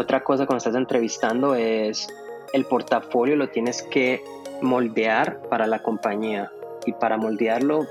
otra 0.00 0.24
cosa 0.24 0.46
cuando 0.46 0.58
estás 0.58 0.74
entrevistando 0.74 1.54
es 1.54 2.08
el 2.54 2.64
portafolio 2.64 3.36
lo 3.36 3.50
tienes 3.50 3.82
que 3.82 4.24
moldear 4.62 5.42
para 5.48 5.66
la 5.66 5.82
compañía 5.82 6.50
y 6.86 6.92
para 6.92 7.18
moldearlo 7.18 7.86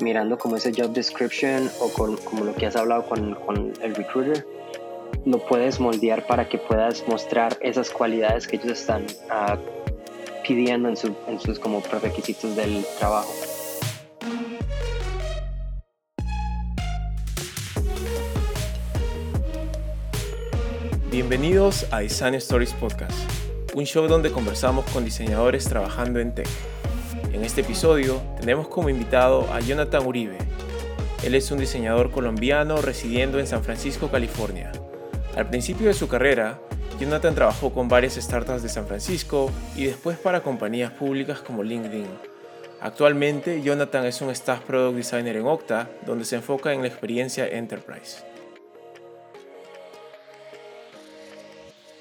mirando 0.00 0.38
como 0.38 0.56
ese 0.56 0.72
job 0.72 0.92
description 0.92 1.70
o 1.80 1.88
con, 1.90 2.16
como 2.16 2.44
lo 2.44 2.54
que 2.54 2.66
has 2.66 2.76
hablado 2.76 3.04
con, 3.04 3.34
con 3.34 3.74
el 3.82 3.94
recruiter, 3.94 4.46
lo 5.26 5.38
puedes 5.46 5.78
moldear 5.78 6.26
para 6.26 6.48
que 6.48 6.56
puedas 6.56 7.06
mostrar 7.06 7.58
esas 7.60 7.90
cualidades 7.90 8.46
que 8.46 8.56
ellos 8.56 8.80
están 8.80 9.04
uh, 9.04 9.58
pidiendo 10.46 10.88
en, 10.88 10.96
su, 10.96 11.14
en 11.28 11.38
sus 11.38 11.58
como 11.58 11.82
requisitos 12.00 12.56
del 12.56 12.86
trabajo. 12.98 13.30
Bienvenidos 21.20 21.86
a 21.90 21.98
Design 21.98 22.34
Stories 22.36 22.72
Podcast, 22.72 23.12
un 23.74 23.84
show 23.84 24.08
donde 24.08 24.32
conversamos 24.32 24.86
con 24.86 25.04
diseñadores 25.04 25.68
trabajando 25.68 26.18
en 26.18 26.34
tech. 26.34 26.48
En 27.34 27.44
este 27.44 27.60
episodio 27.60 28.22
tenemos 28.40 28.68
como 28.68 28.88
invitado 28.88 29.46
a 29.52 29.60
Jonathan 29.60 30.06
Uribe. 30.06 30.38
Él 31.22 31.34
es 31.34 31.50
un 31.50 31.58
diseñador 31.58 32.10
colombiano 32.10 32.80
residiendo 32.80 33.38
en 33.38 33.46
San 33.46 33.62
Francisco, 33.62 34.10
California. 34.10 34.72
Al 35.36 35.50
principio 35.50 35.88
de 35.88 35.94
su 35.94 36.08
carrera, 36.08 36.58
Jonathan 36.98 37.34
trabajó 37.34 37.70
con 37.70 37.86
varias 37.86 38.14
startups 38.14 38.62
de 38.62 38.70
San 38.70 38.86
Francisco 38.86 39.50
y 39.76 39.84
después 39.84 40.16
para 40.16 40.42
compañías 40.42 40.92
públicas 40.92 41.40
como 41.40 41.62
LinkedIn. 41.62 42.08
Actualmente, 42.80 43.60
Jonathan 43.60 44.06
es 44.06 44.22
un 44.22 44.30
staff 44.30 44.60
product 44.60 44.96
designer 44.96 45.36
en 45.36 45.46
Okta, 45.46 45.90
donde 46.06 46.24
se 46.24 46.36
enfoca 46.36 46.72
en 46.72 46.80
la 46.80 46.88
experiencia 46.88 47.46
enterprise. 47.46 48.29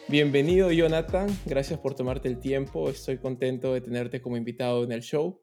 Bienvenido 0.10 0.72
Jonathan, 0.72 1.28
gracias 1.46 1.80
por 1.80 1.94
tomarte 1.94 2.28
el 2.28 2.40
tiempo, 2.40 2.90
estoy 2.90 3.20
contento 3.20 3.76
de 3.76 3.82
tenerte 3.82 4.24
como 4.24 4.38
invitado 4.38 4.84
en 4.84 4.92
el 4.92 5.02
show. 5.02 5.40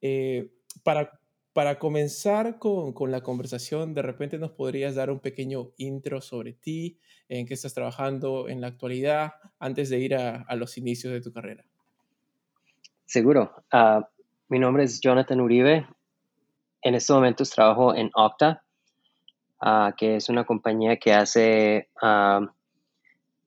Eh, 0.00 0.54
para, 0.82 1.20
para 1.52 1.78
comenzar 1.78 2.58
con, 2.58 2.94
con, 2.94 3.10
la 3.10 3.20
conversación, 3.20 3.92
de 3.92 4.00
repente 4.00 4.38
nos 4.38 4.52
podrías 4.52 4.94
dar 4.94 5.10
un 5.10 5.20
pequeño 5.20 5.72
intro 5.76 6.22
sobre 6.22 6.54
ti, 6.54 6.98
en 7.28 7.44
qué 7.44 7.52
estás 7.52 7.74
trabajando 7.74 8.48
en 8.48 8.62
la 8.62 8.68
actualidad, 8.68 9.34
antes 9.58 9.90
de 9.90 9.98
ir 9.98 10.14
a, 10.14 10.44
a 10.48 10.56
los 10.56 10.78
inicios 10.78 11.12
de 11.12 11.20
tu 11.20 11.30
carrera. 11.30 11.66
Seguro. 13.04 13.54
Uh, 13.70 14.02
mi 14.48 14.58
nombre 14.58 14.84
es 14.84 14.98
Jonathan 15.02 15.42
Uribe. 15.42 15.86
En 16.80 16.94
estos 16.94 17.16
momentos 17.16 17.50
trabajo 17.50 17.94
en 17.94 18.10
Okta, 18.14 18.64
uh, 19.60 19.94
que 19.94 20.16
es 20.16 20.30
una 20.30 20.46
compañía 20.46 20.96
que 20.96 21.12
hace... 21.12 21.90
Uh, 22.00 22.46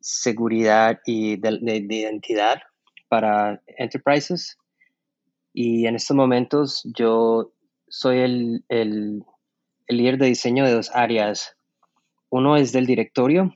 seguridad 0.03 0.99
y 1.05 1.37
de, 1.37 1.77
identidad 1.89 2.61
para 3.07 3.61
enterprises. 3.77 4.57
Y 5.53 5.87
en 5.87 5.95
estos 5.95 6.15
momentos 6.15 6.83
yo 6.93 7.53
soy 7.87 8.19
el, 8.19 8.65
el, 8.67 9.23
líder 9.87 10.17
de 10.17 10.27
diseño 10.27 10.65
de 10.65 10.73
dos 10.73 10.91
áreas. 10.93 11.55
Uno 12.29 12.57
es 12.57 12.73
del 12.73 12.85
directorio 12.85 13.55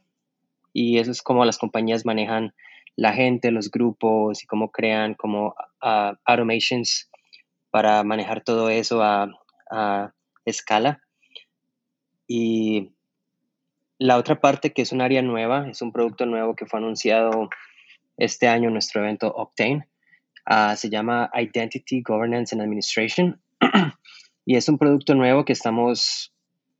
y 0.72 1.00
eso 1.00 1.12
es 1.12 1.22
como 1.22 1.44
las 1.44 1.58
compañías 1.58 2.06
manejan 2.06 2.54
la 2.96 3.14
gente, 3.14 3.52
los 3.52 3.70
grupos 3.70 4.42
y 4.44 4.48
cómo 4.48 4.72
crean 4.72 5.16
como 5.16 5.50
uh, 5.84 6.16
automations 6.24 7.10
para 7.72 8.04
manejar 8.04 8.44
todo 8.44 8.70
eso 8.70 9.04
a, 9.04 9.30
a 9.70 10.14
escala. 10.46 11.02
Y 12.26 12.94
la 14.00 14.18
otra 14.18 14.40
parte 14.40 14.74
que 14.74 14.82
es 14.82 14.92
un 14.92 15.02
área 15.02 15.22
nueva, 15.22 15.68
es 15.70 15.82
un 15.82 15.92
producto 15.92 16.26
nuevo 16.26 16.56
que 16.56 16.66
fue 16.66 16.80
anunciado 16.80 17.50
este 18.18 18.48
año 18.48 18.68
en 18.68 18.74
nuestro 18.74 19.02
evento 19.02 19.34
Octane. 19.34 19.88
Ah, 20.46 20.76
se 20.76 20.90
llama 20.90 21.30
Identity 21.34 22.02
Governance 22.02 22.56
and 22.56 22.62
Administration 22.62 23.42
y 24.46 24.56
es 24.56 24.70
un 24.70 24.78
producto 24.78 25.14
nuevo 25.14 25.44
que 25.44 25.54
estamos 25.54 26.34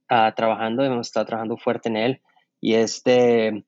uh, 0.10 0.34
trabajando, 0.36 0.84
hemos 0.84 1.08
estado 1.08 1.26
trabajando 1.26 1.58
fuerte 1.58 1.90
en 1.90 1.98
él 1.98 2.22
y 2.62 2.76
es 2.76 3.04
de 3.04 3.66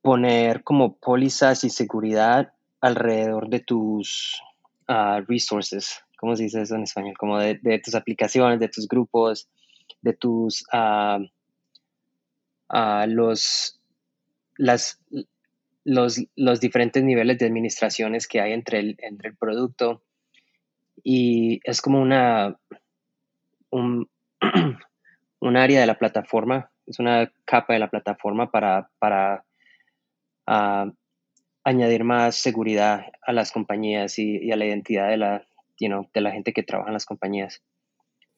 poner 0.00 0.62
como 0.62 0.96
pólizas 0.96 1.64
y 1.64 1.70
seguridad 1.70 2.52
alrededor 2.80 3.48
de 3.48 3.60
tus 3.60 4.40
uh, 4.88 5.24
resources, 5.26 6.04
¿cómo 6.16 6.36
se 6.36 6.44
dice 6.44 6.62
eso 6.62 6.76
en 6.76 6.82
español? 6.82 7.16
Como 7.18 7.38
de, 7.38 7.58
de, 7.62 7.78
tus 7.78 7.94
aplicaciones, 7.94 8.60
de 8.60 8.68
tus 8.68 8.86
grupos, 8.86 9.48
de 10.02 10.12
tus 10.12 10.64
los, 13.06 13.80
las, 14.56 15.00
los, 15.84 16.20
los, 16.36 16.60
diferentes 16.60 17.02
niveles 17.02 17.38
de 17.38 17.46
administraciones 17.46 18.26
que 18.26 18.40
hay 18.40 18.52
entre 18.52 18.80
el, 18.80 18.96
entre 19.00 19.30
el 19.30 19.36
producto. 19.36 20.02
Y 21.02 21.60
es 21.64 21.82
como 21.82 22.00
una, 22.00 22.56
un, 23.70 24.08
un 25.40 25.56
área 25.56 25.80
de 25.80 25.86
la 25.86 25.98
plataforma, 25.98 26.70
es 26.86 26.98
una 26.98 27.32
capa 27.44 27.74
de 27.74 27.78
la 27.78 27.90
plataforma 27.90 28.50
para, 28.50 28.90
para 28.98 29.44
uh, 30.46 30.92
añadir 31.64 32.04
más 32.04 32.36
seguridad 32.36 33.06
a 33.22 33.32
las 33.32 33.52
compañías 33.52 34.18
y, 34.18 34.38
y 34.38 34.52
a 34.52 34.56
la 34.56 34.66
identidad 34.66 35.08
de 35.08 35.16
la, 35.16 35.46
you 35.78 35.88
know, 35.88 36.08
de 36.12 36.20
la 36.20 36.32
gente 36.32 36.52
que 36.52 36.62
trabaja 36.62 36.90
en 36.90 36.94
las 36.94 37.06
compañías. 37.06 37.62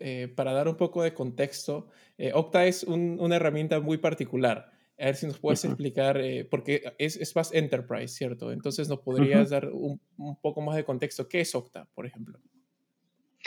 Eh, 0.01 0.29
para 0.35 0.53
dar 0.53 0.69
un 0.69 0.77
poco 0.77 1.03
de 1.03 1.15
contexto, 1.15 1.89
eh, 2.19 2.33
Okta 2.35 2.67
es 2.67 2.83
una 2.85 3.37
herramienta 3.37 3.81
muy 3.81 3.99
particular. 3.99 4.73
A 4.99 5.07
ver 5.07 5.17
si 5.17 5.27
nos 5.27 5.39
puedes 5.39 5.65
explicar, 5.65 6.19
eh, 6.19 6.45
porque 6.45 6.83
es, 6.99 7.17
es, 7.17 7.35
más 7.35 7.53
enterprise, 7.53 8.09
¿cierto? 8.15 8.53
Entonces, 8.53 8.89
¿nos 8.89 9.01
podrías 9.01 9.51
dar 9.51 9.71
un, 9.71 10.01
un, 10.19 10.37
poco 10.37 10.61
más 10.61 10.77
de 10.77 10.85
contexto? 10.85 11.29
¿Qué 11.29 11.41
es 11.41 11.55
Okta, 11.55 11.89
por 11.95 12.07
ejemplo? 12.07 12.39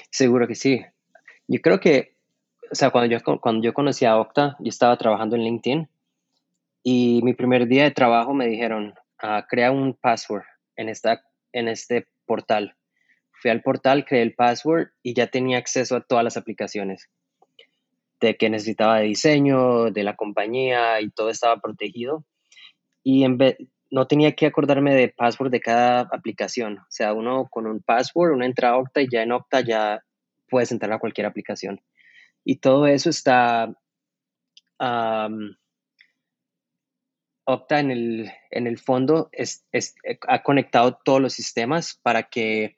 Seguro 0.09 0.47
que 0.47 0.55
sí. 0.55 0.81
Yo 1.47 1.61
creo 1.61 1.79
que, 1.79 2.17
o 2.69 2.75
sea, 2.75 2.91
cuando 2.91 3.15
yo, 3.15 3.39
cuando 3.39 3.63
yo 3.63 3.73
conocí 3.73 4.05
a 4.05 4.17
Okta, 4.17 4.57
yo 4.59 4.69
estaba 4.69 4.97
trabajando 4.97 5.35
en 5.35 5.43
LinkedIn 5.43 5.89
y 6.83 7.21
mi 7.23 7.33
primer 7.33 7.67
día 7.67 7.83
de 7.83 7.91
trabajo 7.91 8.33
me 8.33 8.47
dijeron, 8.47 8.93
ah, 9.19 9.45
crea 9.49 9.71
un 9.71 9.93
password 9.93 10.43
en, 10.75 10.89
esta, 10.89 11.21
en 11.51 11.67
este 11.67 12.07
portal 12.25 12.76
fui 13.47 13.51
al 13.51 13.61
portal, 13.61 14.03
creé 14.03 14.23
el 14.23 14.35
password 14.35 14.89
y 15.01 15.13
ya 15.13 15.27
tenía 15.27 15.57
acceso 15.57 15.95
a 15.95 16.01
todas 16.01 16.23
las 16.23 16.35
aplicaciones 16.35 17.09
de 18.19 18.35
que 18.35 18.49
necesitaba 18.49 18.99
de 18.99 19.05
diseño, 19.05 19.91
de 19.91 20.03
la 20.03 20.15
compañía 20.15 20.99
y 20.99 21.09
todo 21.09 21.29
estaba 21.29 21.61
protegido. 21.61 22.25
Y 23.03 23.23
en 23.23 23.37
vez, 23.37 23.55
no 23.89 24.05
tenía 24.05 24.33
que 24.33 24.47
acordarme 24.47 24.93
de 24.95 25.07
password 25.07 25.51
de 25.51 25.61
cada 25.61 26.01
aplicación. 26.01 26.79
O 26.79 26.85
sea, 26.89 27.13
uno 27.13 27.47
con 27.49 27.67
un 27.67 27.81
password, 27.81 28.33
uno 28.33 28.43
entra 28.43 28.69
a 28.69 28.77
Okta 28.77 29.01
y 29.01 29.07
ya 29.09 29.21
en 29.21 29.31
Okta 29.31 29.61
ya 29.61 30.03
puedes 30.49 30.71
entrar 30.73 30.91
a 30.91 30.99
cualquier 30.99 31.27
aplicación. 31.27 31.79
Y 32.43 32.57
todo 32.57 32.87
eso 32.87 33.09
está... 33.09 33.73
Um, 34.79 35.55
en 37.69 37.91
el, 37.91 38.31
en 38.51 38.67
el 38.67 38.77
fondo 38.77 39.29
es, 39.31 39.65
es, 39.71 39.95
ha 40.27 40.43
conectado 40.43 40.99
todos 41.01 41.21
los 41.21 41.31
sistemas 41.31 41.97
para 42.03 42.23
que 42.23 42.75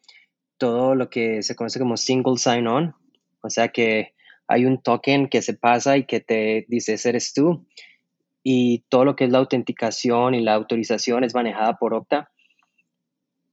todo 0.60 0.94
lo 0.94 1.10
que 1.10 1.42
se 1.42 1.56
conoce 1.56 1.80
como 1.80 1.98
single 1.98 2.38
sign-on, 2.38 2.94
o 3.42 3.50
sea 3.50 3.70
que 3.70 4.14
hay 4.48 4.66
un 4.66 4.82
token 4.82 5.30
que 5.30 5.42
se 5.42 5.56
pasa 5.56 5.98
y 5.98 6.06
que 6.06 6.20
te 6.20 6.66
dice 6.68 6.98
eres 7.08 7.34
tú 7.34 7.66
y 8.44 8.84
todo 8.90 9.06
lo 9.06 9.16
que 9.16 9.26
es 9.26 9.32
la 9.32 9.38
autenticación 9.40 10.34
y 10.34 10.42
la 10.42 10.54
autorización 10.54 11.24
es 11.24 11.34
manejada 11.34 11.78
por 11.78 11.94
Okta. 11.94 12.32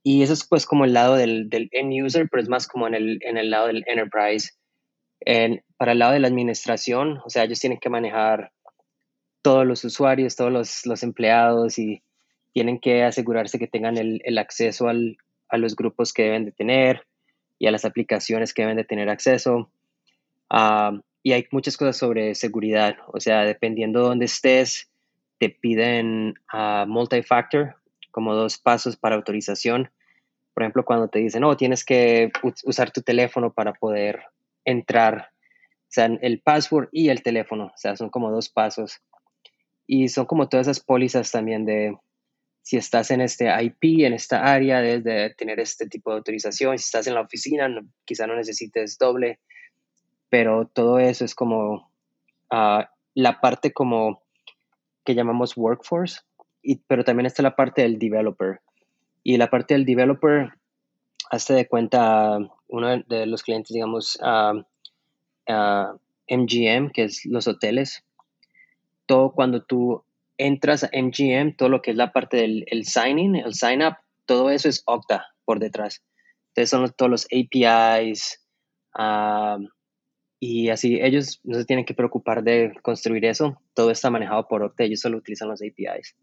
Y 0.03 0.23
eso 0.23 0.33
es 0.33 0.47
pues 0.47 0.65
como 0.65 0.85
el 0.85 0.93
lado 0.93 1.15
del, 1.15 1.49
del 1.49 1.69
end 1.71 1.93
user, 2.03 2.27
pero 2.29 2.41
es 2.41 2.49
más 2.49 2.67
como 2.67 2.87
en 2.87 2.95
el, 2.95 3.19
en 3.21 3.37
el 3.37 3.49
lado 3.49 3.67
del 3.67 3.83
enterprise. 3.87 4.53
En, 5.19 5.63
para 5.77 5.91
el 5.91 5.99
lado 5.99 6.13
de 6.13 6.19
la 6.19 6.29
administración, 6.29 7.19
o 7.25 7.29
sea, 7.29 7.43
ellos 7.43 7.59
tienen 7.59 7.79
que 7.79 7.89
manejar 7.89 8.51
todos 9.41 9.65
los 9.65 9.83
usuarios, 9.83 10.35
todos 10.35 10.51
los, 10.51 10.85
los 10.85 11.03
empleados 11.03 11.77
y 11.77 12.01
tienen 12.53 12.79
que 12.79 13.03
asegurarse 13.03 13.59
que 13.59 13.67
tengan 13.67 13.97
el, 13.97 14.21
el 14.23 14.37
acceso 14.37 14.87
al, 14.87 15.17
a 15.49 15.57
los 15.57 15.75
grupos 15.75 16.13
que 16.13 16.23
deben 16.23 16.45
de 16.45 16.51
tener 16.51 17.05
y 17.59 17.67
a 17.67 17.71
las 17.71 17.85
aplicaciones 17.85 18.53
que 18.53 18.63
deben 18.63 18.77
de 18.77 18.83
tener 18.83 19.09
acceso. 19.09 19.71
Ah, 20.49 20.99
y 21.23 21.33
hay 21.33 21.45
muchas 21.51 21.75
cosas 21.75 21.97
sobre 21.97 22.35
seguridad, 22.35 22.95
o 23.07 23.19
sea, 23.19 23.43
dependiendo 23.43 23.99
de 23.99 24.05
dónde 24.07 24.25
estés, 24.25 24.89
te 25.39 25.49
piden 25.49 26.35
uh, 26.53 26.87
multi-factor, 26.87 27.75
como 28.11 28.33
dos 28.33 28.57
pasos 28.57 28.95
para 28.95 29.15
autorización. 29.15 29.91
Por 30.53 30.63
ejemplo, 30.63 30.85
cuando 30.85 31.07
te 31.07 31.19
dicen, 31.19 31.43
oh, 31.43 31.57
tienes 31.57 31.83
que 31.83 32.31
usar 32.63 32.91
tu 32.91 33.01
teléfono 33.01 33.53
para 33.53 33.73
poder 33.73 34.23
entrar, 34.65 35.29
o 35.81 35.89
sea, 35.89 36.05
el 36.05 36.39
password 36.39 36.89
y 36.91 37.09
el 37.09 37.21
teléfono, 37.21 37.65
o 37.65 37.77
sea, 37.77 37.95
son 37.95 38.09
como 38.09 38.31
dos 38.31 38.49
pasos. 38.49 39.01
Y 39.85 40.09
son 40.09 40.25
como 40.25 40.49
todas 40.49 40.67
esas 40.67 40.83
pólizas 40.83 41.31
también 41.31 41.65
de, 41.65 41.97
si 42.67 42.75
estás 42.75 43.11
en 43.11 43.21
este 43.21 43.45
IP, 43.63 44.05
en 44.05 44.11
esta 44.11 44.43
área, 44.43 44.81
debes 44.81 45.05
de 45.05 45.33
tener 45.37 45.57
este 45.57 45.87
tipo 45.87 46.11
de 46.11 46.17
autorización. 46.17 46.77
Si 46.77 46.83
estás 46.83 47.07
en 47.07 47.13
la 47.13 47.21
oficina, 47.21 47.69
quizá 48.03 48.27
no 48.27 48.35
necesites 48.35 48.97
doble, 48.97 49.39
pero 50.27 50.67
todo 50.67 50.99
eso 50.99 51.23
es 51.23 51.33
como 51.33 51.89
uh, 52.51 52.83
la 53.13 53.39
parte 53.39 53.71
como 53.71 54.21
que 55.05 55.15
llamamos 55.15 55.55
workforce, 55.55 56.19
y, 56.61 56.81
pero 56.87 57.05
también 57.05 57.27
está 57.27 57.41
la 57.41 57.55
parte 57.55 57.83
del 57.83 57.99
developer. 57.99 58.59
Y 59.23 59.37
la 59.37 59.49
parte 59.49 59.73
del 59.73 59.85
developer, 59.85 60.49
hace 61.31 61.53
de 61.53 61.69
cuenta 61.69 62.37
uno 62.67 62.97
de 62.97 63.25
los 63.27 63.43
clientes, 63.43 63.73
digamos, 63.73 64.19
MGM, 65.47 66.89
que 66.89 67.05
es 67.05 67.25
los 67.25 67.47
hoteles. 67.47 68.03
Todo 69.05 69.31
cuando 69.31 69.63
tú 69.63 70.03
entras 70.37 70.83
a 70.83 70.89
MGM, 70.93 71.55
todo 71.55 71.69
lo 71.69 71.81
que 71.81 71.91
es 71.91 71.97
la 71.97 72.11
parte 72.11 72.37
del 72.37 72.65
el 72.67 72.85
signing, 72.85 73.35
el 73.35 73.53
sign 73.53 73.81
up, 73.81 73.95
todo 74.25 74.49
eso 74.49 74.69
es 74.69 74.83
Okta 74.85 75.25
por 75.45 75.59
detrás. 75.59 76.03
Entonces 76.49 76.69
son 76.69 76.91
todos 76.97 77.11
los 77.11 77.25
APIs 77.25 78.43
y 80.39 80.69
así 80.69 80.99
ellos 81.01 81.39
no 81.43 81.57
se 81.57 81.65
tienen 81.65 81.85
que 81.85 81.93
preocupar 81.93 82.43
de 82.43 82.73
construir 82.81 83.25
eso. 83.25 83.61
Todo 83.73 83.91
está 83.91 84.09
manejado 84.09 84.47
por 84.47 84.63
Okta, 84.63 84.83
ellos 84.83 84.99
solo 84.99 85.17
utilizan 85.17 85.49
los 85.49 85.61
APIs. 85.61 86.15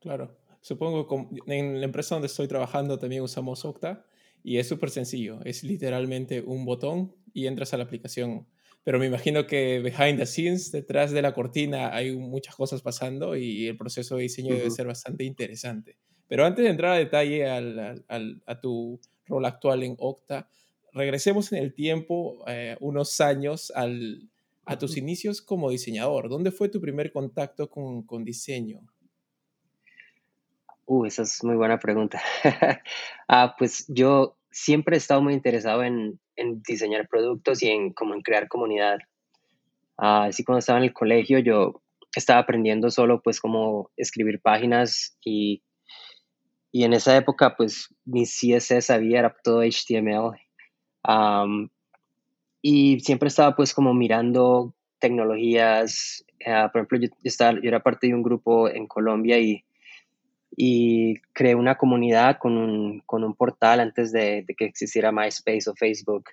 Claro. 0.00 0.36
Supongo 0.60 1.06
que 1.06 1.56
en 1.56 1.80
la 1.80 1.86
empresa 1.86 2.14
donde 2.14 2.26
estoy 2.26 2.48
trabajando 2.48 2.98
también 2.98 3.22
usamos 3.22 3.64
Okta 3.64 4.04
y 4.42 4.58
es 4.58 4.68
súper 4.68 4.90
sencillo. 4.90 5.40
Es 5.44 5.62
literalmente 5.64 6.40
un 6.40 6.64
botón 6.64 7.14
y 7.32 7.46
entras 7.46 7.72
a 7.74 7.76
la 7.76 7.84
aplicación. 7.84 8.46
Pero 8.84 8.98
me 8.98 9.06
imagino 9.06 9.46
que 9.46 9.80
behind 9.80 10.18
the 10.18 10.26
scenes, 10.26 10.72
detrás 10.72 11.10
de 11.10 11.20
la 11.20 11.34
cortina, 11.34 11.94
hay 11.94 12.16
muchas 12.16 12.54
cosas 12.54 12.80
pasando 12.80 13.36
y 13.36 13.66
el 13.66 13.76
proceso 13.76 14.16
de 14.16 14.22
diseño 14.22 14.54
debe 14.54 14.70
ser 14.70 14.86
bastante 14.86 15.24
interesante. 15.24 15.98
Pero 16.26 16.44
antes 16.44 16.64
de 16.64 16.70
entrar 16.70 16.92
a 16.92 16.98
detalle 16.98 17.46
al, 17.48 18.04
al, 18.08 18.42
a 18.46 18.60
tu 18.60 19.00
rol 19.26 19.44
actual 19.44 19.82
en 19.82 19.96
Okta, 19.98 20.48
regresemos 20.92 21.52
en 21.52 21.62
el 21.62 21.74
tiempo 21.74 22.44
eh, 22.46 22.76
unos 22.80 23.20
años 23.20 23.70
al, 23.74 24.28
a 24.64 24.78
tus 24.78 24.96
inicios 24.96 25.42
como 25.42 25.70
diseñador. 25.70 26.28
¿Dónde 26.28 26.50
fue 26.50 26.68
tu 26.68 26.80
primer 26.80 27.12
contacto 27.12 27.68
con, 27.68 28.02
con 28.02 28.24
diseño? 28.24 28.80
Uh, 30.86 31.04
esa 31.04 31.22
es 31.22 31.44
muy 31.44 31.56
buena 31.56 31.78
pregunta. 31.78 32.22
ah, 33.28 33.54
pues 33.58 33.84
yo 33.88 34.37
siempre 34.50 34.96
he 34.96 34.98
estado 34.98 35.22
muy 35.22 35.34
interesado 35.34 35.82
en, 35.82 36.18
en 36.36 36.62
diseñar 36.62 37.08
productos 37.08 37.62
y 37.62 37.68
en, 37.68 37.92
como 37.92 38.14
en 38.14 38.22
crear 38.22 38.48
comunidad. 38.48 38.98
Ah, 39.96 40.24
así 40.24 40.44
cuando 40.44 40.60
estaba 40.60 40.78
en 40.78 40.84
el 40.84 40.92
colegio 40.92 41.38
yo 41.38 41.82
estaba 42.14 42.40
aprendiendo 42.40 42.90
solo 42.90 43.20
pues 43.22 43.40
cómo 43.40 43.90
escribir 43.96 44.40
páginas 44.40 45.16
y, 45.24 45.62
y 46.72 46.84
en 46.84 46.92
esa 46.92 47.16
época 47.16 47.56
pues 47.56 47.94
mi 48.04 48.24
CSS 48.24 48.90
había, 48.90 49.20
era 49.20 49.36
todo 49.42 49.62
HTML. 49.62 50.36
y 52.62 53.00
siempre 53.00 53.28
estaba 53.28 53.54
pues 53.54 53.74
como 53.74 53.94
mirando 53.94 54.74
tecnologías. 54.98 56.24
Ah, 56.46 56.70
por 56.72 56.80
ejemplo, 56.80 56.98
yo, 56.98 57.08
estaba, 57.24 57.52
yo 57.60 57.68
era 57.68 57.82
parte 57.82 58.06
de 58.08 58.14
un 58.14 58.22
grupo 58.22 58.68
en 58.68 58.86
Colombia 58.86 59.38
y 59.38 59.64
y 60.56 61.20
creé 61.32 61.54
una 61.54 61.76
comunidad 61.76 62.38
con 62.38 62.56
un, 62.56 63.00
con 63.00 63.24
un 63.24 63.34
portal 63.34 63.80
antes 63.80 64.12
de, 64.12 64.44
que 64.56 64.64
existiera 64.64 65.12
MySpace 65.12 65.68
o 65.70 65.74
Facebook 65.74 66.30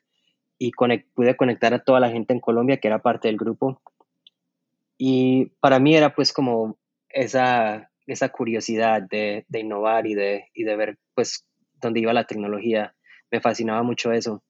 y 0.58 0.72
pude 1.14 1.36
conectar 1.36 1.74
a 1.74 1.84
toda 1.84 2.00
la 2.00 2.10
gente 2.10 2.34
en 2.34 2.40
Colombia 2.40 2.78
que 2.78 2.88
era 2.88 3.02
parte 3.02 3.28
del 3.28 3.38
grupo. 3.38 3.82
Y 4.98 5.48
para 5.60 5.80
mí 5.80 5.96
era 5.96 6.16
pues 6.16 6.32
como 6.32 6.78
esa, 7.10 7.92
esa 8.08 8.30
curiosidad 8.30 9.02
de, 9.02 9.46
de 9.50 9.60
innovar 9.60 10.08
y 10.08 10.16
de, 10.16 10.46
y 10.54 10.64
de 10.64 10.76
ver 10.76 10.98
pues 11.14 11.46
dónde 11.82 12.00
iba 12.00 12.14
la 12.14 12.26
tecnología. 12.26 12.96
Me 13.30 13.42
fascinaba 13.42 13.84
mucho 13.84 14.14
eso. 14.14 14.42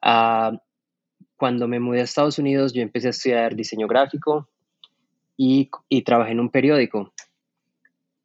Ah, 0.00 0.52
cuando 1.36 1.66
me 1.66 1.80
mudé 1.80 2.00
a 2.00 2.04
Estados 2.04 2.38
Unidos, 2.38 2.72
yo 2.72 2.82
empecé 2.82 3.08
a 3.08 3.10
estudiar 3.10 3.56
diseño 3.56 3.88
gráfico 3.88 4.48
y, 5.36 5.68
y 5.88 6.02
trabajé 6.02 6.32
en 6.32 6.40
un 6.40 6.50
periódico 6.50 7.12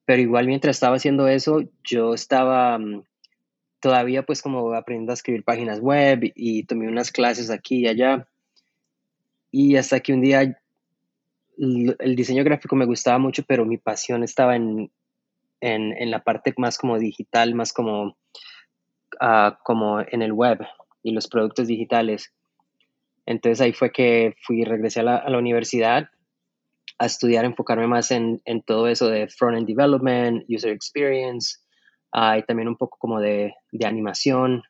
pero 0.05 0.21
igual 0.21 0.47
mientras 0.47 0.75
estaba 0.75 0.97
haciendo 0.97 1.27
eso, 1.27 1.61
yo 1.83 2.13
estaba 2.13 2.77
mm, 2.77 3.03
todavía 3.79 4.23
pues 4.23 4.41
como 4.41 4.73
aprendiendo 4.73 5.11
a 5.11 5.15
escribir 5.15 5.43
páginas 5.43 5.79
web 5.79 6.31
y 6.35 6.63
tomé 6.63 6.87
unas 6.87 7.11
clases 7.11 7.49
aquí 7.49 7.79
y 7.79 7.87
allá. 7.87 8.27
Y 9.51 9.75
hasta 9.77 9.99
que 9.99 10.13
un 10.13 10.21
día 10.21 10.59
el 11.57 12.15
diseño 12.15 12.43
gráfico 12.43 12.75
me 12.75 12.85
gustaba 12.85 13.19
mucho, 13.19 13.43
pero 13.47 13.65
mi 13.65 13.77
pasión 13.77 14.23
estaba 14.23 14.55
en, 14.55 14.91
en, 15.61 16.11
la 16.11 16.23
parte 16.23 16.53
más 16.57 16.77
como 16.77 16.97
digital, 16.97 17.53
más 17.53 17.71
como, 17.71 18.17
ah, 19.21 19.59
como 19.63 20.01
en 20.01 20.21
el 20.21 20.33
web 20.33 20.59
y 21.03 21.11
los 21.11 21.27
productos 21.27 21.67
digitales. 21.67 22.33
Entonces 23.25 23.61
ahí 23.61 23.73
fue 23.73 23.91
que 23.91 24.35
fui, 24.41 24.63
regresé 24.63 25.01
a 25.01 25.03
la, 25.03 25.17
a 25.17 25.29
la 25.29 25.37
universidad 25.37 26.09
a 26.99 27.05
estudiar, 27.05 27.45
enfocarme 27.45 27.87
más 27.87 28.11
en, 28.11 28.41
en 28.45 28.61
todo 28.61 28.87
eso 28.87 29.07
de 29.07 29.27
front-end 29.27 29.67
development, 29.67 30.45
user 30.47 30.71
experience, 30.71 31.57
uh, 32.13 32.37
y 32.37 32.43
también 32.43 32.67
un 32.67 32.77
poco 32.77 32.97
como 32.97 33.19
de, 33.19 33.53
de 33.71 33.85
animación. 33.85 34.61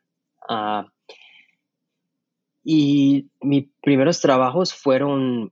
Uh, 0.49 0.83
y 2.63 3.29
mis 3.41 3.69
primeros 3.81 4.21
trabajos 4.21 4.73
fueron, 4.73 5.51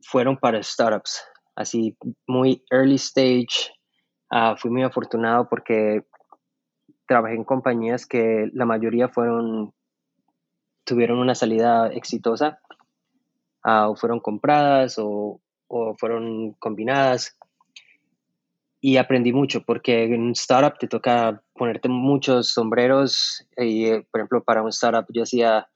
fueron 0.00 0.36
para 0.38 0.62
startups, 0.62 1.22
así 1.54 1.96
muy 2.26 2.64
early 2.70 2.96
stage. 2.96 3.70
Uh, 4.30 4.56
fui 4.56 4.70
muy 4.70 4.82
afortunado 4.82 5.46
porque 5.48 6.04
trabajé 7.06 7.34
en 7.34 7.44
compañías 7.44 8.06
que 8.06 8.48
la 8.54 8.64
mayoría 8.64 9.08
fueron, 9.08 9.74
tuvieron 10.84 11.18
una 11.18 11.34
salida 11.34 11.88
exitosa, 11.88 12.58
o 13.64 13.94
fueron 13.94 14.20
compradas 14.20 14.98
o, 14.98 15.41
o 15.72 15.94
fueron 15.94 16.52
combinadas. 16.58 17.36
Y 18.80 18.96
aprendí 18.98 19.32
mucho 19.32 19.62
porque 19.64 20.04
en 20.04 20.20
un 20.20 20.32
startup 20.32 20.78
te 20.78 20.88
toca 20.88 21.42
ponerte 21.54 21.88
muchos 21.88 22.48
sombreros. 22.48 23.46
Y, 23.56 23.86
eh, 23.86 24.06
por 24.10 24.20
ejemplo, 24.20 24.44
para 24.44 24.62
un 24.62 24.68
startup 24.68 25.06
yo 25.14 25.22
hacía, 25.22 25.68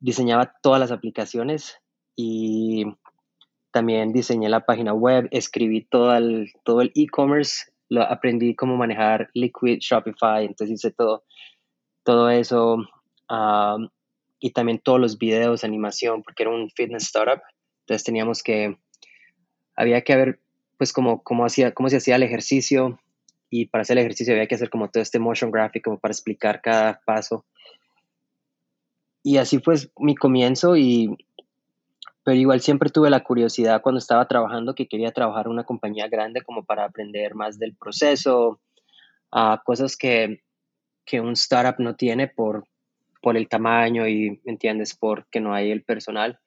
diseñaba 0.00 0.52
todas 0.62 0.80
las 0.80 0.90
aplicaciones 0.90 1.78
y 2.16 2.84
también 3.70 4.12
diseñé 4.12 4.48
la 4.48 4.66
página 4.66 4.92
web, 4.92 5.28
escribí 5.30 5.84
todo 5.84 6.14
el 6.14 6.52
todo 6.64 6.80
el 6.82 6.92
e-commerce, 6.94 7.72
lo 7.88 8.02
aprendí 8.02 8.54
cómo 8.54 8.76
manejar 8.76 9.30
Liquid, 9.34 9.78
Shopify, 9.78 10.44
entonces 10.44 10.78
hice 10.78 10.90
todo, 10.90 11.24
todo 12.02 12.28
eso. 12.28 12.78
y 14.40 14.50
también 14.50 14.80
todos 14.80 15.00
los 15.00 15.18
videos, 15.18 15.62
animación, 15.62 16.22
porque 16.22 16.42
era 16.42 16.50
un 16.50 16.68
fitness 16.70 17.04
startup. 17.04 17.40
Entonces 17.82 18.04
teníamos 18.04 18.42
que 18.42 18.76
había 19.76 20.02
que 20.02 20.16
ver 20.16 20.40
pues 20.76 20.92
cómo, 20.92 21.22
cómo, 21.22 21.44
hacía, 21.44 21.72
cómo 21.72 21.88
se 21.88 21.98
hacía 21.98 22.16
el 22.16 22.22
ejercicio 22.22 23.00
y 23.50 23.66
para 23.66 23.82
hacer 23.82 23.98
el 23.98 24.04
ejercicio 24.04 24.34
había 24.34 24.46
que 24.46 24.54
hacer 24.54 24.70
como 24.70 24.88
todo 24.88 25.02
este 25.02 25.18
motion 25.18 25.50
graphic 25.50 25.84
como 25.84 25.98
para 25.98 26.12
explicar 26.12 26.60
cada 26.62 27.00
paso. 27.04 27.44
Y 29.22 29.36
así 29.36 29.58
fue 29.60 29.76
mi 29.98 30.14
comienzo 30.14 30.76
y 30.76 31.16
pero 32.24 32.36
igual 32.36 32.60
siempre 32.60 32.90
tuve 32.90 33.10
la 33.10 33.24
curiosidad 33.24 33.82
cuando 33.82 33.98
estaba 33.98 34.28
trabajando 34.28 34.74
que 34.74 34.86
quería 34.86 35.10
trabajar 35.10 35.46
en 35.46 35.52
una 35.52 35.64
compañía 35.64 36.08
grande 36.08 36.42
como 36.42 36.64
para 36.64 36.84
aprender 36.84 37.34
más 37.34 37.58
del 37.58 37.74
proceso, 37.74 38.60
a 39.32 39.60
cosas 39.64 39.96
que, 39.96 40.42
que 41.04 41.20
un 41.20 41.32
startup 41.32 41.82
no 41.82 41.96
tiene 41.96 42.28
por, 42.28 42.64
por 43.20 43.36
el 43.36 43.48
tamaño 43.48 44.06
y, 44.06 44.40
¿me 44.44 44.52
entiendes?, 44.52 44.94
porque 44.94 45.40
no 45.40 45.52
hay 45.52 45.70
el 45.70 45.82
personal. 45.82 46.38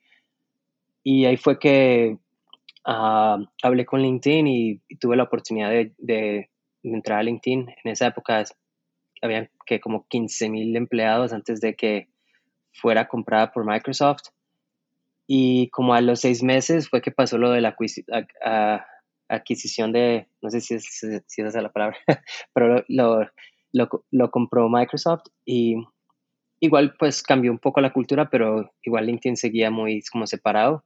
Y 1.03 1.25
ahí 1.25 1.35
fue 1.35 1.59
que 1.59 2.17
Ah, 2.85 3.39
hablé 3.63 3.83
con 3.85 4.01
LinkedIn 4.01 4.47
y, 4.47 4.81
tuve 4.99 5.15
la 5.15 5.23
oportunidad 5.23 5.71
de, 5.97 6.49
entrar 6.83 7.19
a 7.19 7.23
LinkedIn. 7.23 7.67
En 7.83 7.91
esa 7.91 8.07
época 8.07 8.43
había 9.21 9.49
que 9.65 9.79
como 9.79 10.05
15 10.07 10.49
mil 10.49 10.75
empleados 10.75 11.33
antes 11.33 11.59
de 11.59 11.75
que 11.75 12.09
fuera 12.73 13.07
comprada 13.07 13.51
por 13.51 13.65
Microsoft. 13.65 14.29
Y 15.27 15.69
como 15.71 15.95
a 15.95 16.01
los 16.01 16.19
seis 16.19 16.43
meses 16.43 16.87
fue 16.87 17.01
que 17.01 17.11
pasó 17.11 17.39
lo 17.39 17.49
de 17.49 17.61
la 17.61 17.75
adquisición 19.29 19.91
de, 19.91 20.27
no 20.43 20.51
sé 20.51 20.61
si, 20.61 20.75
es, 20.75 20.85
si 21.25 21.41
esa 21.41 21.57
es 21.57 21.63
la 21.63 21.71
palabra, 21.71 21.97
pero 22.53 22.85
lo, 22.87 23.25
lo, 23.73 23.89
lo, 24.11 24.29
compró 24.29 24.69
Microsoft 24.69 25.23
y 25.43 25.77
igual 26.59 26.93
pues 26.99 27.23
cambió 27.23 27.51
un 27.51 27.57
poco 27.57 27.81
la 27.81 27.91
cultura, 27.91 28.29
pero 28.29 28.71
igual 28.83 29.07
LinkedIn 29.07 29.37
seguía 29.37 29.71
muy 29.71 30.03
como 30.11 30.27
separado 30.27 30.85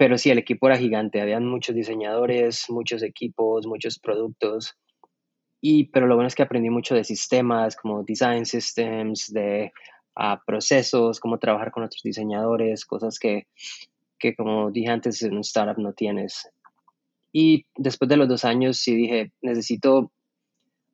pero 0.00 0.16
sí, 0.16 0.30
el 0.30 0.38
equipo 0.38 0.66
era 0.66 0.78
gigante, 0.78 1.20
habían 1.20 1.46
muchos 1.46 1.74
diseñadores, 1.74 2.70
muchos 2.70 3.02
equipos, 3.02 3.66
muchos 3.66 3.98
productos. 3.98 4.74
Y, 5.60 5.88
pero 5.88 6.06
lo 6.06 6.14
bueno 6.14 6.28
es 6.28 6.34
que 6.34 6.42
aprendí 6.42 6.70
mucho 6.70 6.94
de 6.94 7.04
sistemas, 7.04 7.76
como 7.76 8.02
design 8.02 8.46
systems, 8.46 9.30
de 9.30 9.72
ah, 10.16 10.40
procesos, 10.46 11.20
cómo 11.20 11.38
trabajar 11.38 11.70
con 11.70 11.82
otros 11.82 12.00
diseñadores, 12.02 12.86
cosas 12.86 13.18
que, 13.18 13.46
que, 14.18 14.34
como 14.34 14.70
dije 14.70 14.88
antes, 14.88 15.22
en 15.22 15.34
un 15.34 15.40
startup 15.40 15.76
no 15.76 15.92
tienes. 15.92 16.48
Y 17.30 17.66
después 17.76 18.08
de 18.08 18.16
los 18.16 18.26
dos 18.26 18.46
años 18.46 18.78
sí 18.78 18.94
dije, 18.94 19.32
necesito 19.42 20.10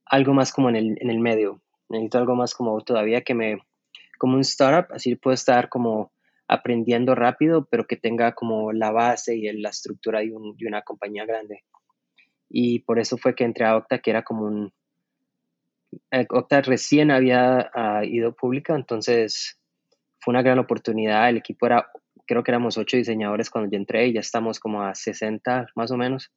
algo 0.04 0.34
más 0.34 0.52
como 0.52 0.68
en 0.68 0.74
el, 0.74 0.98
en 1.00 1.10
el 1.10 1.20
medio, 1.20 1.62
necesito 1.88 2.18
algo 2.18 2.34
más 2.34 2.56
como 2.56 2.80
todavía 2.80 3.20
que 3.20 3.34
me, 3.34 3.58
como 4.18 4.34
un 4.34 4.40
startup, 4.40 4.92
así 4.92 5.14
puedo 5.14 5.34
estar 5.34 5.68
como 5.68 6.10
aprendiendo 6.48 7.14
rápido, 7.14 7.66
pero 7.70 7.86
que 7.86 7.96
tenga 7.96 8.32
como 8.32 8.72
la 8.72 8.90
base 8.90 9.36
y 9.36 9.50
la 9.52 9.70
estructura 9.70 10.20
de, 10.20 10.32
una 10.32 10.82
compañía 10.82 11.24
grande. 11.24 11.64
y 12.48 12.80
por 12.80 12.98
eso 12.98 13.16
fue 13.18 13.34
que 13.34 13.44
entré 13.44 13.64
a 13.64 13.76
Octa, 13.76 13.98
que 13.98 14.10
era 14.10 14.22
como 14.22 14.44
un... 14.44 14.72
Eh, 16.10 16.26
Octa 16.30 16.60
recién 16.62 17.10
había 17.10 17.70
ah, 17.74 18.04
ido 18.04 18.34
pública, 18.34 18.74
entonces 18.74 19.58
fue 20.20 20.32
una 20.32 20.42
gran 20.42 20.58
oportunidad. 20.58 21.28
El 21.28 21.38
equipo 21.38 21.66
era, 21.66 21.90
creo 22.26 22.44
que 22.44 22.50
éramos 22.52 22.78
ocho 22.78 22.96
diseñadores 22.96 23.50
cuando 23.50 23.70
yo 23.70 23.76
entré 23.76 24.06
y 24.06 24.12
ya 24.12 24.20
estamos 24.20 24.60
como 24.60 24.82
a 24.82 24.94
60 24.94 25.68
más 25.74 25.90
o 25.90 25.96
menos. 25.96 26.30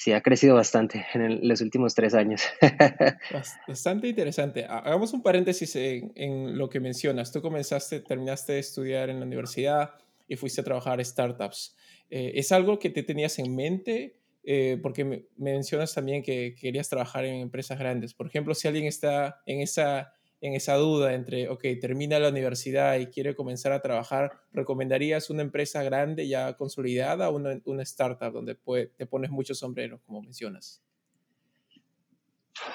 Sí, 0.00 0.12
ha 0.12 0.22
crecido 0.22 0.54
bastante 0.54 1.04
en 1.12 1.46
los 1.46 1.60
últimos 1.60 1.94
tres 1.94 2.14
años. 2.14 2.40
bastante 3.68 4.08
interesante. 4.08 4.64
Hagamos 4.64 5.12
un 5.12 5.22
paréntesis 5.22 5.76
en, 5.76 6.56
lo 6.56 6.70
que 6.70 6.80
mencionas. 6.80 7.30
Tú 7.30 7.42
comenzaste, 7.42 8.00
terminaste 8.00 8.54
de 8.54 8.60
estudiar 8.60 9.10
en 9.10 9.20
la 9.20 9.26
universidad 9.26 9.90
y 10.26 10.36
fuiste 10.36 10.62
a 10.62 10.64
trabajar 10.64 11.00
en 11.00 11.04
startups. 11.04 11.76
Eh, 12.08 12.32
¿Es 12.36 12.50
algo 12.50 12.78
que 12.78 12.88
te 12.88 13.02
tenías 13.02 13.38
en 13.40 13.54
mente? 13.54 14.16
Eh, 14.42 14.78
porque 14.82 15.04
me, 15.04 15.26
mencionas 15.36 15.92
también 15.92 16.22
que 16.22 16.54
querías 16.58 16.88
trabajar 16.88 17.26
en 17.26 17.34
empresas 17.34 17.78
grandes. 17.78 18.14
Por 18.14 18.26
ejemplo, 18.26 18.54
si 18.54 18.68
alguien 18.68 18.86
está 18.86 19.42
en 19.44 19.60
esa, 19.60 20.14
en 20.40 20.54
esa 20.54 20.76
duda 20.76 21.14
entre, 21.14 21.48
ok, 21.48 21.62
termina 21.80 22.18
la 22.18 22.30
universidad 22.30 22.98
y 22.98 23.06
quiere 23.06 23.34
comenzar 23.34 23.72
a 23.72 23.82
trabajar, 23.82 24.40
¿recomendarías 24.52 25.28
una 25.28 25.42
empresa 25.42 25.82
grande 25.82 26.28
ya 26.28 26.54
consolidada 26.56 27.28
o 27.28 27.36
una, 27.36 27.60
una 27.64 27.82
startup 27.82 28.32
donde 28.32 28.56
te 28.96 29.06
pones 29.06 29.30
muchos 29.30 29.58
sombreros, 29.58 30.00
como 30.02 30.22
mencionas? 30.22 30.82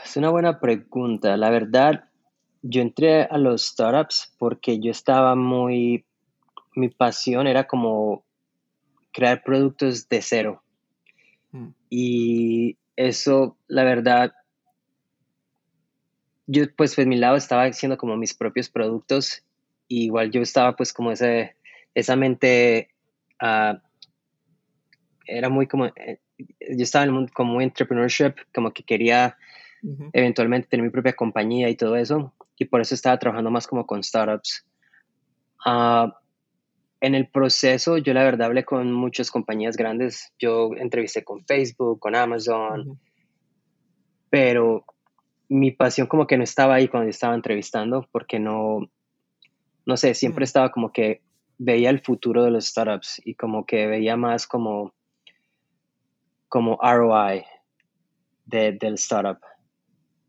Es 0.03 0.15
una 0.17 0.29
buena 0.29 0.59
pregunta. 0.59 1.35
La 1.37 1.49
verdad, 1.49 2.05
yo 2.61 2.81
entré 2.81 3.23
a 3.23 3.37
los 3.37 3.63
startups 3.63 4.35
porque 4.37 4.79
yo 4.79 4.91
estaba 4.91 5.35
muy, 5.35 6.05
mi 6.75 6.89
pasión 6.89 7.47
era 7.47 7.65
como 7.65 8.25
crear 9.11 9.43
productos 9.43 10.07
de 10.09 10.21
cero. 10.21 10.63
Mm. 11.51 11.69
Y 11.89 12.77
eso, 12.95 13.57
la 13.67 13.83
verdad, 13.83 14.33
yo 16.47 16.63
pues 16.75 16.97
en 16.97 17.09
mi 17.09 17.17
lado 17.17 17.35
estaba 17.35 17.63
haciendo 17.63 17.97
como 17.97 18.17
mis 18.17 18.33
propios 18.33 18.69
productos 18.69 19.45
igual 19.87 20.31
yo 20.31 20.41
estaba 20.41 20.75
pues 20.75 20.93
como 20.93 21.11
ese, 21.11 21.55
esa 21.93 22.15
mente, 22.15 22.89
ah, 23.39 23.81
era 25.25 25.49
muy 25.49 25.67
como, 25.67 25.85
eh, 25.85 26.19
yo 26.37 26.83
estaba 26.83 27.03
en 27.03 27.09
el 27.09 27.15
mundo 27.15 27.31
como 27.33 27.61
entrepreneurship, 27.61 28.33
como 28.53 28.71
que 28.71 28.83
quería 28.83 29.37
eventualmente 30.13 30.67
tener 30.67 30.83
mi 30.83 30.89
propia 30.89 31.13
compañía 31.13 31.69
y 31.69 31.75
todo 31.75 31.95
eso, 31.95 32.33
y 32.57 32.65
por 32.65 32.81
eso 32.81 32.95
estaba 32.95 33.19
trabajando 33.19 33.51
más 33.51 33.67
como 33.67 33.85
con 33.85 34.03
startups. 34.03 34.65
Ah, 35.63 36.19
en 37.01 37.13
el 37.13 37.27
proceso, 37.27 37.97
yo 37.97 38.13
la 38.13 38.23
verdad 38.23 38.47
hablé 38.47 38.65
con 38.65 38.91
muchas 38.91 39.29
compañías 39.29 39.77
grandes. 39.77 40.33
Yo 40.39 40.71
entrevisté 40.75 41.23
con 41.23 41.45
Facebook, 41.45 41.99
con 41.99 42.15
Amazon, 42.15 42.99
pero 44.31 44.85
mi 45.49 45.71
pasión 45.71 46.07
como 46.07 46.27
que 46.27 46.37
no 46.37 46.43
estaba 46.43 46.75
ahí 46.75 46.87
cuando 46.87 47.05
yo 47.05 47.11
estaba 47.11 47.35
entrevistando, 47.35 48.07
porque 48.11 48.39
no, 48.39 48.89
no 49.85 49.97
sé, 49.97 50.13
siempre 50.13 50.45
estaba 50.45 50.71
como 50.71 50.91
que 50.91 51.21
veía 51.57 51.89
el 51.89 52.01
futuro 52.01 52.43
de 52.43 52.51
los 52.51 52.65
startups 52.67 53.21
y 53.23 53.35
como 53.35 53.65
que 53.65 53.87
veía 53.87 54.17
más 54.17 54.47
como, 54.47 54.93
como 56.47 56.77
ROI 56.81 57.43
del 58.45 58.95
startup. 58.95 59.39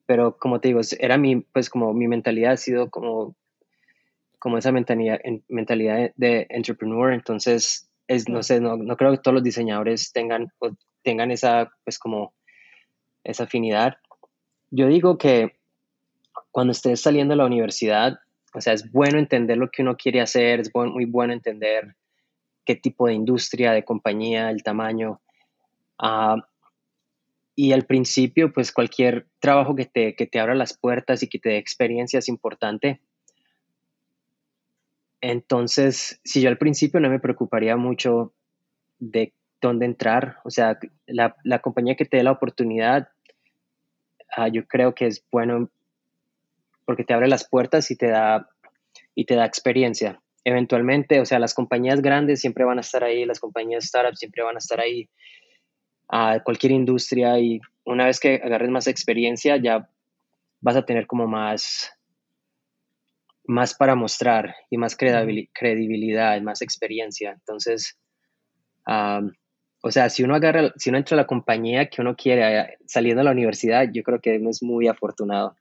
Pero 0.07 0.39
como 0.39 0.61
te 0.61 0.69
digo, 0.69 0.81
era 0.99 1.19
mi, 1.19 1.41
pues 1.41 1.69
como 1.69 1.93
mi 1.93 2.07
mentalidad 2.07 2.53
ha 2.53 2.57
sido 2.57 2.91
como 2.91 3.37
como 4.39 4.59
esa 4.59 4.71
mentalidad, 4.71 5.19
mentalidad 5.49 6.13
de 6.15 6.47
entrepreneur, 6.51 7.13
entonces 7.13 7.91
es, 8.07 8.29
no 8.29 8.45
sé, 8.45 8.61
no, 8.61 8.77
no, 8.77 8.97
creo 8.97 9.11
que 9.11 9.19
todos 9.19 9.35
los 9.35 9.43
diseñadores 9.43 10.13
tengan, 10.13 10.53
tengan 11.03 11.33
esa, 11.33 11.69
pues 11.85 11.99
como, 11.99 12.33
esa 13.25 13.45
afinidad. 13.45 13.97
Yo 14.71 14.87
digo 14.89 15.19
que 15.19 15.57
cuando 16.51 16.73
estés 16.73 17.01
saliendo 17.01 17.33
de 17.33 17.39
la 17.39 17.47
universidad, 17.47 18.19
o 18.55 18.61
sea, 18.61 18.73
es 18.73 18.91
bueno 18.91 19.19
entender 19.19 19.59
lo 19.59 19.71
que 19.71 19.83
uno 19.83 19.97
quiere 19.97 20.21
hacer, 20.21 20.61
es 20.61 20.71
muy 20.75 21.05
bueno 21.05 21.33
entender 21.33 21.97
qué 22.65 22.75
tipo 22.75 23.07
de 23.07 23.15
industria, 23.15 23.73
de 23.73 23.85
compañía, 23.85 24.51
el 24.51 24.63
tamaño. 24.63 25.21
Uh, 26.03 26.41
y 27.55 27.73
al 27.73 27.87
principio, 27.87 28.53
pues 28.53 28.73
cualquier 28.73 29.27
trabajo 29.39 29.75
que 29.75 29.87
te, 29.87 30.15
que 30.15 30.27
te 30.27 30.39
abra 30.39 30.55
las 30.55 30.77
puertas 30.77 31.23
y 31.23 31.29
que 31.29 31.39
te 31.39 31.51
dé 31.51 31.57
experiencia 31.57 32.19
es 32.19 32.29
importante. 32.29 33.01
Entonces, 35.23 36.21
si 36.23 36.43
yo 36.43 36.49
al 36.49 36.59
principio 36.59 37.01
no 37.01 37.09
me 37.09 37.19
preocuparía 37.19 37.77
mucho 37.77 38.35
de 38.99 39.33
dónde 39.61 39.87
entrar, 39.87 40.39
o 40.45 40.51
sea, 40.51 40.79
la, 41.07 41.35
compañía 41.63 41.97
que 41.97 42.05
te 42.05 42.19
dé 42.19 42.23
la 42.23 42.33
oportunidad, 42.33 43.09
ah, 44.37 44.49
yo 44.49 44.67
creo 44.67 44.95
que 44.95 45.07
es 45.07 45.25
bueno 45.33 45.71
porque 46.85 47.05
te 47.05 47.15
abre 47.15 47.27
las 47.27 47.49
puertas 47.49 47.91
y 47.91 47.97
te 47.97 48.09
da, 48.09 48.49
y 49.15 49.25
te 49.25 49.35
da 49.35 49.45
experiencia. 49.45 50.21
Eventualmente, 50.45 51.21
o 51.21 51.25
sea, 51.25 51.41
las 51.41 51.55
compañías 51.55 52.01
grandes 52.01 52.41
siempre 52.41 52.65
van 52.65 52.79
a 52.79 52.83
estar 52.83 53.03
ahí, 53.03 53.25
las 53.25 53.41
compañías 53.41 53.85
startups 53.85 54.21
siempre 54.21 54.45
van 54.45 54.55
a 54.55 54.59
estar 54.59 54.79
ahí, 54.81 55.09
a 56.09 56.41
cualquier 56.45 56.73
industria 56.73 57.39
y 57.41 57.61
una 57.85 58.07
vez 58.07 58.21
que 58.21 58.37
agarres 58.37 58.71
más 58.71 58.87
experiencia 58.87 59.57
ya 59.57 59.91
vas 60.61 60.77
a 60.77 60.85
tener 60.85 61.07
como 61.07 61.27
más, 61.27 61.93
más 63.45 63.75
para 63.75 63.95
mostrar 63.95 64.55
y 64.71 64.77
más 64.77 64.97
credibilidad, 64.97 66.41
más 66.43 66.63
experiencia. 66.63 67.33
Entonces, 67.33 67.99
o 69.87 69.91
sea, 69.93 70.11
si 70.11 70.25
uno 70.25 70.35
agarra, 70.35 70.73
si 70.75 70.91
uno 70.91 70.99
entra 70.99 71.15
a 71.15 71.21
la 71.21 71.29
compañía 71.29 71.89
que 71.89 72.03
uno 72.03 72.17
quiere 72.17 72.59
eh, 72.59 72.79
saliendo 72.87 73.21
de 73.21 73.25
la 73.27 73.31
universidad, 73.31 73.89
yo 73.93 74.03
creo 74.03 74.21
que 74.21 74.37
uno 74.37 74.51
es 74.51 74.61
muy 74.61 74.89
afortunado. 74.89 75.55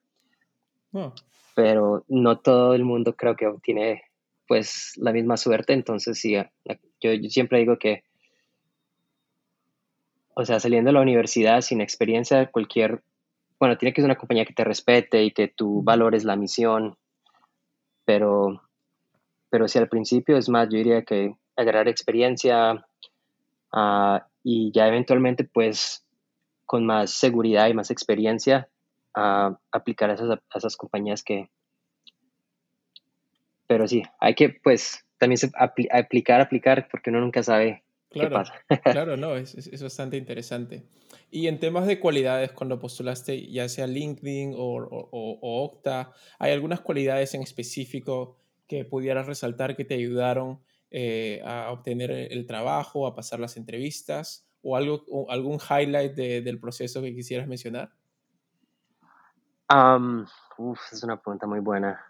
Oh. 0.94 1.14
Pero 1.54 2.04
no 2.08 2.40
todo 2.40 2.74
el 2.74 2.84
mundo 2.84 3.16
creo 3.16 3.36
que 3.36 3.54
tiene 3.62 4.02
pues 4.48 4.94
la 4.98 5.12
misma 5.12 5.38
suerte, 5.38 5.74
entonces 5.74 6.18
sí, 6.18 6.36
yo, 7.02 7.14
yo 7.14 7.30
siempre 7.30 7.60
digo 7.60 7.78
que, 7.78 8.04
o 10.34 10.44
sea, 10.44 10.60
saliendo 10.60 10.90
de 10.90 10.94
la 10.94 11.02
universidad 11.02 11.62
sin 11.62 11.80
experiencia, 11.80 12.48
cualquier, 12.48 13.04
bueno, 13.60 13.78
tiene 13.78 13.94
que 13.94 14.02
ser 14.02 14.10
una 14.10 14.18
compañía 14.18 14.46
que 14.46 14.54
te 14.54 14.64
respete 14.64 15.24
y 15.24 15.32
que 15.32 15.50
tú 15.50 15.84
valores 15.84 16.24
la 16.24 16.36
misión, 16.36 16.98
pero, 18.06 18.64
pero 19.52 19.68
si 19.68 19.78
al 19.78 19.88
principio 19.88 20.36
es 20.36 20.50
más, 20.50 20.68
yo 20.70 20.78
diría 20.78 21.04
que 21.04 21.36
agarrar 21.56 21.88
experiencia 21.88 22.88
ah, 23.72 24.28
y 24.44 24.72
ya 24.72 24.88
eventualmente 24.88 25.44
pues 25.44 26.06
con 26.66 26.86
más 26.86 27.12
seguridad 27.12 27.68
y 27.68 27.74
más 27.74 27.92
experiencia 27.92 28.70
a 29.14 29.58
aplicar 29.72 30.10
a 30.10 30.14
esas, 30.14 30.40
esas 30.54 30.78
compañías 30.78 31.24
que... 31.24 31.50
Pero 33.68 33.88
sí, 33.88 34.04
hay 34.20 34.36
que 34.36 34.50
pues 34.50 35.06
también 35.18 35.40
aplicar, 35.92 36.42
aplicar, 36.42 36.88
porque 36.90 37.10
uno 37.10 37.22
nunca 37.22 37.42
sabe 37.42 37.84
Claro, 38.10 38.30
qué 38.30 38.34
pasa. 38.34 38.54
claro, 38.92 39.18
no, 39.18 39.36
es, 39.36 39.56
es, 39.56 39.84
bastante 39.84 40.16
interesante. 40.16 40.84
Y 41.32 41.48
en 41.48 41.60
temas 41.60 41.86
de 41.86 42.00
cualidades, 42.00 42.52
cuando 42.52 42.80
postulaste 42.80 43.48
ya 43.52 43.68
sea 43.68 43.88
LinkedIn 43.88 44.54
o, 44.56 44.76
o, 44.78 45.10
o, 45.12 45.64
Octa, 45.66 46.14
¿hay 46.40 46.54
algunas 46.54 46.80
cualidades 46.80 47.34
en 47.34 47.42
específico 47.42 48.38
que 48.68 48.86
pudieras 48.86 49.28
resaltar 49.28 49.76
que 49.76 49.86
te 49.86 49.96
ayudaron 49.96 50.60
eh, 50.98 51.42
a 51.44 51.74
obtener 51.74 52.10
el 52.10 52.46
trabajo, 52.46 53.06
a 53.06 53.14
pasar 53.14 53.38
las 53.42 53.58
entrevistas? 53.58 54.48
¿O 54.62 54.78
algo, 54.78 55.04
algún 55.30 55.60
highlight 55.60 56.14
de, 56.14 56.42
del 56.42 56.58
proceso 56.58 57.02
que 57.02 57.14
quisieras 57.14 57.50
mencionar? 57.50 57.92
Um, 59.70 60.26
uf, 60.58 60.80
es 60.94 61.04
una 61.04 61.22
pregunta 61.22 61.48
muy 61.48 61.60
buena. 61.60 62.02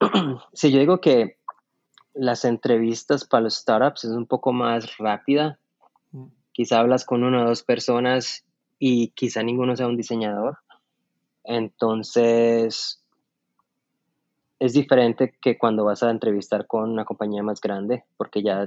sí, 0.54 0.72
yo 0.72 0.78
digo 0.78 1.02
que 1.02 1.36
las 2.14 2.46
entrevistas 2.46 3.26
para 3.26 3.42
los 3.42 3.56
startups 3.56 4.04
es 4.04 4.12
un 4.12 4.24
poco 4.24 4.54
más 4.54 4.96
rápida. 4.96 5.58
Mm. 6.12 6.28
Quizá 6.52 6.78
hablas 6.78 7.04
con 7.04 7.24
una 7.24 7.44
o 7.44 7.48
dos 7.48 7.62
personas 7.62 8.46
y 8.78 9.08
quizá 9.08 9.42
ninguno 9.42 9.76
sea 9.76 9.86
un 9.86 9.98
diseñador. 9.98 10.60
Entonces, 11.44 13.04
es 14.58 14.72
diferente 14.72 15.34
que 15.40 15.58
cuando 15.58 15.84
vas 15.84 16.02
a 16.02 16.10
entrevistar 16.10 16.66
con 16.66 16.90
una 16.90 17.04
compañía 17.04 17.42
más 17.42 17.60
grande, 17.60 18.04
porque 18.16 18.42
ya 18.42 18.66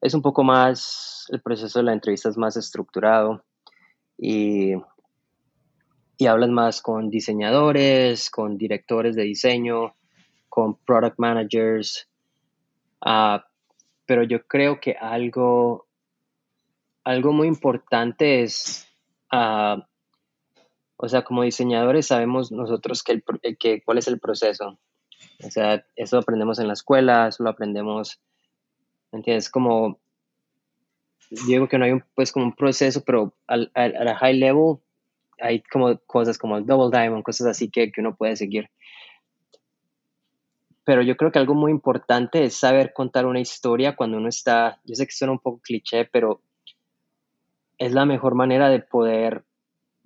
es 0.00 0.14
un 0.14 0.22
poco 0.22 0.42
más, 0.42 1.26
el 1.30 1.40
proceso 1.40 1.78
de 1.78 1.84
la 1.84 1.92
entrevista 1.92 2.28
es 2.28 2.36
más 2.36 2.56
estructurado 2.56 3.44
y, 4.18 4.72
y 6.16 6.26
hablas 6.26 6.50
más 6.50 6.82
con 6.82 7.10
diseñadores, 7.10 8.30
con 8.30 8.58
directores 8.58 9.14
de 9.14 9.22
diseño, 9.22 9.94
con 10.48 10.76
product 10.76 11.18
managers, 11.18 12.08
Ah, 13.04 13.44
pero 14.06 14.22
yo 14.22 14.46
creo 14.46 14.80
que 14.80 14.92
algo, 14.92 15.88
algo 17.02 17.32
muy 17.32 17.48
importante 17.48 18.42
es, 18.42 18.86
uh, 19.32 19.82
o 21.04 21.08
sea, 21.08 21.22
como 21.24 21.42
diseñadores 21.42 22.06
sabemos 22.06 22.52
nosotros 22.52 23.02
que, 23.02 23.10
el, 23.10 23.24
que 23.58 23.82
cuál 23.82 23.98
es 23.98 24.06
el 24.06 24.20
proceso. 24.20 24.78
O 25.44 25.50
sea, 25.50 25.84
eso 25.96 26.14
lo 26.14 26.22
aprendemos 26.22 26.60
en 26.60 26.68
la 26.68 26.74
escuela, 26.74 27.26
eso 27.26 27.42
lo 27.42 27.50
aprendemos, 27.50 28.20
¿entiendes? 29.10 29.50
Como 29.50 30.00
digo 31.44 31.66
que 31.66 31.76
no 31.76 31.86
hay 31.86 31.90
un, 31.90 32.04
pues 32.14 32.30
como 32.30 32.44
un 32.44 32.54
proceso, 32.54 33.02
pero 33.04 33.34
al, 33.48 33.72
al, 33.74 34.06
a 34.06 34.16
high 34.16 34.34
level 34.34 34.76
hay 35.40 35.60
como 35.64 35.98
cosas 36.06 36.38
como 36.38 36.56
el 36.56 36.66
double 36.66 36.96
diamond, 36.96 37.24
cosas 37.24 37.48
así 37.48 37.68
que, 37.68 37.90
que 37.90 38.00
uno 38.00 38.14
puede 38.14 38.36
seguir. 38.36 38.70
Pero 40.84 41.02
yo 41.02 41.16
creo 41.16 41.32
que 41.32 41.40
algo 41.40 41.54
muy 41.54 41.72
importante 41.72 42.44
es 42.44 42.54
saber 42.54 42.92
contar 42.92 43.26
una 43.26 43.40
historia 43.40 43.96
cuando 43.96 44.18
uno 44.18 44.28
está, 44.28 44.80
yo 44.84 44.94
sé 44.94 45.04
que 45.06 45.12
suena 45.12 45.32
un 45.32 45.40
poco 45.40 45.60
cliché, 45.64 46.04
pero 46.04 46.42
es 47.76 47.90
la 47.90 48.06
mejor 48.06 48.36
manera 48.36 48.68
de 48.68 48.78
poder 48.78 49.44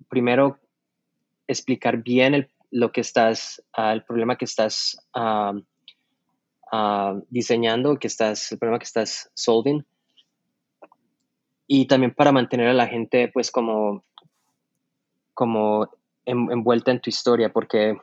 primero 0.09 0.59
explicar 1.47 2.03
bien 2.03 2.33
el, 2.33 2.49
lo 2.71 2.91
que 2.91 3.01
estás, 3.01 3.63
uh, 3.77 3.91
el 3.91 4.03
problema 4.03 4.37
que 4.37 4.45
estás 4.45 4.97
uh, 5.15 5.57
uh, 6.75 7.23
diseñando, 7.29 7.97
que 7.97 8.07
estás, 8.07 8.51
el 8.51 8.57
problema 8.57 8.79
que 8.79 8.85
estás 8.85 9.29
solving. 9.33 9.85
Y 11.67 11.85
también 11.87 12.13
para 12.13 12.31
mantener 12.31 12.67
a 12.67 12.73
la 12.73 12.87
gente 12.87 13.29
pues 13.33 13.51
como, 13.51 14.03
como 15.33 15.89
en, 16.25 16.51
envuelta 16.51 16.91
en 16.91 17.01
tu 17.01 17.09
historia, 17.09 17.51
porque 17.51 17.97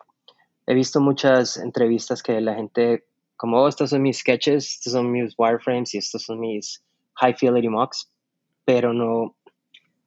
he 0.66 0.74
visto 0.74 1.00
muchas 1.00 1.56
entrevistas 1.56 2.22
que 2.22 2.40
la 2.40 2.54
gente, 2.54 3.04
como, 3.36 3.62
oh, 3.62 3.68
estos 3.68 3.90
son 3.90 4.02
mis 4.02 4.18
sketches, 4.18 4.74
estos 4.76 4.92
son 4.92 5.10
mis 5.10 5.34
wireframes 5.36 5.94
y 5.94 5.98
estos 5.98 6.24
son 6.24 6.40
mis 6.40 6.82
high 7.14 7.34
fidelity 7.34 7.68
mocks, 7.68 8.10
pero 8.64 8.92
no, 8.92 9.36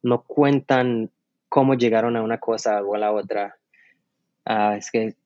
no 0.02 0.22
cuentan 0.22 1.10
cómo 1.48 1.74
llegaron 1.74 2.16
a 2.16 2.22
una 2.22 2.38
cosa 2.38 2.82
o 2.82 2.94
a 2.94 2.98
la 2.98 3.12
otra. 3.12 3.56
Uh, 4.46 4.76
es 4.76 4.90
que, 4.90 5.16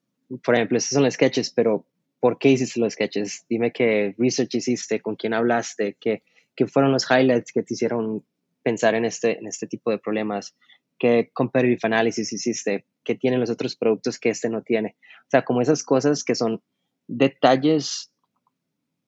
por 0.42 0.54
ejemplo, 0.54 0.78
estos 0.78 0.94
son 0.94 1.04
los 1.04 1.14
sketches, 1.14 1.50
pero 1.50 1.84
¿por 2.20 2.38
qué 2.38 2.50
hiciste 2.50 2.80
los 2.80 2.94
sketches? 2.94 3.44
Dime 3.48 3.72
qué 3.72 4.14
research 4.18 4.54
hiciste, 4.54 5.00
con 5.00 5.16
quién 5.16 5.34
hablaste, 5.34 5.96
qué, 6.00 6.22
qué 6.54 6.66
fueron 6.66 6.92
los 6.92 7.10
highlights 7.10 7.52
que 7.52 7.62
te 7.62 7.74
hicieron 7.74 8.24
pensar 8.62 8.94
en 8.94 9.04
este, 9.04 9.38
en 9.38 9.46
este 9.46 9.66
tipo 9.66 9.90
de 9.90 9.98
problemas, 9.98 10.56
qué 10.98 11.30
comparative 11.32 11.80
analysis 11.82 12.32
hiciste, 12.32 12.86
qué 13.04 13.16
tienen 13.16 13.40
los 13.40 13.50
otros 13.50 13.76
productos 13.76 14.18
que 14.18 14.30
este 14.30 14.48
no 14.48 14.62
tiene. 14.62 14.96
O 15.22 15.30
sea, 15.30 15.44
como 15.44 15.60
esas 15.60 15.82
cosas 15.82 16.22
que 16.22 16.34
son 16.34 16.62
detalles 17.08 18.12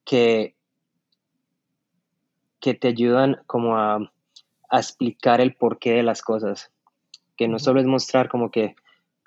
que, 0.05 0.57
que 2.61 2.75
te 2.75 2.89
ayudan 2.89 3.37
como 3.47 3.77
a, 3.77 4.13
a 4.71 4.79
explicar 4.79 5.41
el 5.41 5.55
porqué 5.55 5.93
de 5.93 6.03
las 6.03 6.21
cosas. 6.21 6.74
Que 7.37 7.49
no 7.49 7.59
solo 7.59 7.81
es 7.81 7.87
mostrar 7.87 8.29
como 8.29 8.51
que 8.51 8.75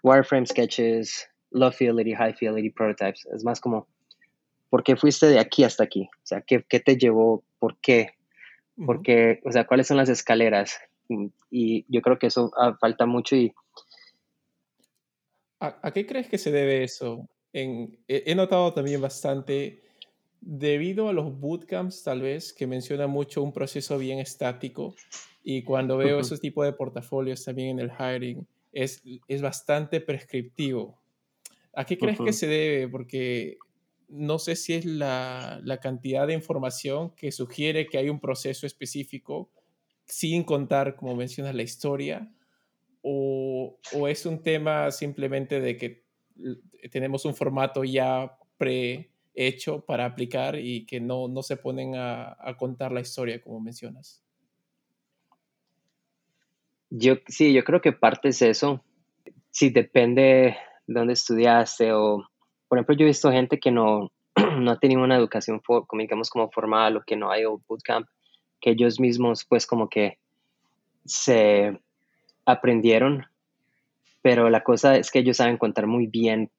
wireframe 0.04 0.46
sketches, 0.46 1.30
low 1.52 1.72
fidelity, 1.72 2.14
high 2.14 2.34
fidelity 2.34 2.70
prototypes. 2.70 3.26
Es 3.34 3.44
más 3.44 3.60
como, 3.60 3.88
¿por 4.70 4.84
qué 4.84 4.96
fuiste 4.96 5.28
de 5.28 5.40
aquí 5.40 5.64
hasta 5.64 5.84
aquí? 5.84 6.04
O 6.04 6.26
sea, 6.26 6.42
¿qué, 6.42 6.64
qué 6.68 6.80
te 6.80 6.98
llevó? 6.98 7.44
¿Por 7.60 7.78
qué? 7.80 8.12
Porque, 8.86 9.42
o 9.44 9.52
sea, 9.52 9.66
¿cuáles 9.66 9.88
son 9.88 9.98
las 9.98 10.10
escaleras? 10.10 10.80
Y 11.50 11.86
yo 11.88 12.02
creo 12.02 12.20
que 12.20 12.28
eso 12.28 12.52
ah, 12.58 12.78
falta 12.80 13.06
mucho 13.06 13.36
y... 13.36 13.54
¿A, 15.60 15.80
¿A, 15.82 15.92
qué 15.92 16.06
crees 16.06 16.28
que 16.28 16.38
se 16.38 16.52
debe 16.52 16.84
eso? 16.84 17.28
En, 17.54 17.98
he, 18.08 18.24
he 18.28 18.36
notado 18.36 18.74
también 18.74 19.02
bastante, 19.02 19.82
debido 20.50 21.10
a 21.10 21.14
los 21.14 21.38
bootcamps 21.38 22.04
tal 22.04 22.22
vez, 22.22 22.54
que 22.54 22.68
menciona 22.68 23.06
mucho 23.06 23.44
un 23.44 23.52
proceso 23.52 23.98
bien 23.98 24.20
estático, 24.20 24.96
y 25.44 25.64
cuando 25.64 25.98
veo 25.98 26.16
uh 26.16 26.20
-huh. 26.20 26.22
esos 26.22 26.40
tipos 26.40 26.66
de 26.66 26.72
portafolios 26.72 27.44
también 27.44 27.78
en 27.78 27.80
el 27.80 27.92
hiring, 27.92 28.48
es, 28.72 29.04
es 29.28 29.42
bastante 29.42 30.00
prescriptivo. 30.00 30.98
¿A 31.74 31.84
qué 31.84 31.98
crees 31.98 32.18
uh 32.18 32.24
-huh. 32.24 32.26
que 32.28 32.34
se 32.34 32.48
debe? 32.48 32.88
Porque 32.88 33.58
no 34.08 34.40
sé 34.40 34.56
si 34.56 34.74
es 34.74 34.86
la, 34.86 35.60
la, 35.66 35.82
cantidad 35.82 36.26
de 36.26 36.34
información 36.34 37.12
que 37.12 37.34
sugiere 37.34 37.88
que 37.88 37.98
hay 37.98 38.10
un 38.10 38.22
proceso 38.22 38.66
específico 38.66 39.50
sin 40.06 40.46
contar, 40.46 40.96
como 40.96 41.14
mencionas, 41.14 41.56
la 41.56 41.64
historia, 41.64 42.32
o, 43.02 43.78
o 43.94 44.08
es 44.08 44.26
un 44.26 44.42
tema 44.42 44.92
simplemente 44.92 45.60
de 45.60 45.76
que 45.76 46.06
tenemos 46.90 47.26
un 47.26 47.36
formato 47.36 47.84
ya 47.84 48.38
prehecho 49.38 49.82
para 49.82 50.06
aplicar 50.06 50.56
y 50.56 50.86
que 50.86 51.00
no, 51.00 51.28
no 51.28 51.44
se 51.44 51.58
ponen 51.58 51.96
a, 51.96 52.36
a 52.40 52.58
contar 52.58 52.92
la 52.92 53.02
historia, 53.02 53.40
como 53.40 53.60
mencionas. 53.60 54.24
Yo 56.90 57.16
sí, 57.28 57.54
yo 57.54 57.64
creo 57.64 57.82
que 57.82 57.92
parte 57.92 58.30
es 58.30 58.42
eso. 58.42 58.84
Sí, 59.52 59.70
depende 59.70 60.58
de 60.88 61.00
dónde 61.00 61.14
estudiaste 61.14 61.94
o, 61.94 62.28
por 62.68 62.78
ejemplo, 62.78 62.96
yo 62.96 63.04
he 63.04 63.08
visto 63.08 63.32
gente 63.32 63.60
que 63.60 63.72
no, 63.72 64.12
no 64.60 64.72
ha 64.72 64.80
tenido 64.80 65.04
una 65.04 65.18
educación, 65.18 65.60
como, 65.60 65.86
como 65.86 66.52
formal 66.52 66.98
o 66.98 67.04
que 67.06 67.16
no 67.16 67.30
hay 67.30 67.46
un 67.46 67.64
bootcamp, 67.68 68.08
que 68.60 68.72
ellos 68.72 69.00
mismos, 69.00 69.46
pues, 69.48 69.68
como 69.68 69.88
que 69.88 70.18
se 71.06 71.80
aprendieron, 72.46 73.26
pero 74.22 74.50
la 74.50 74.64
cosa 74.64 74.98
es 74.98 75.12
que 75.12 75.20
ellos 75.20 75.38
saben 75.38 75.58
contar 75.58 75.86
muy 75.86 76.08
bien 76.08 76.50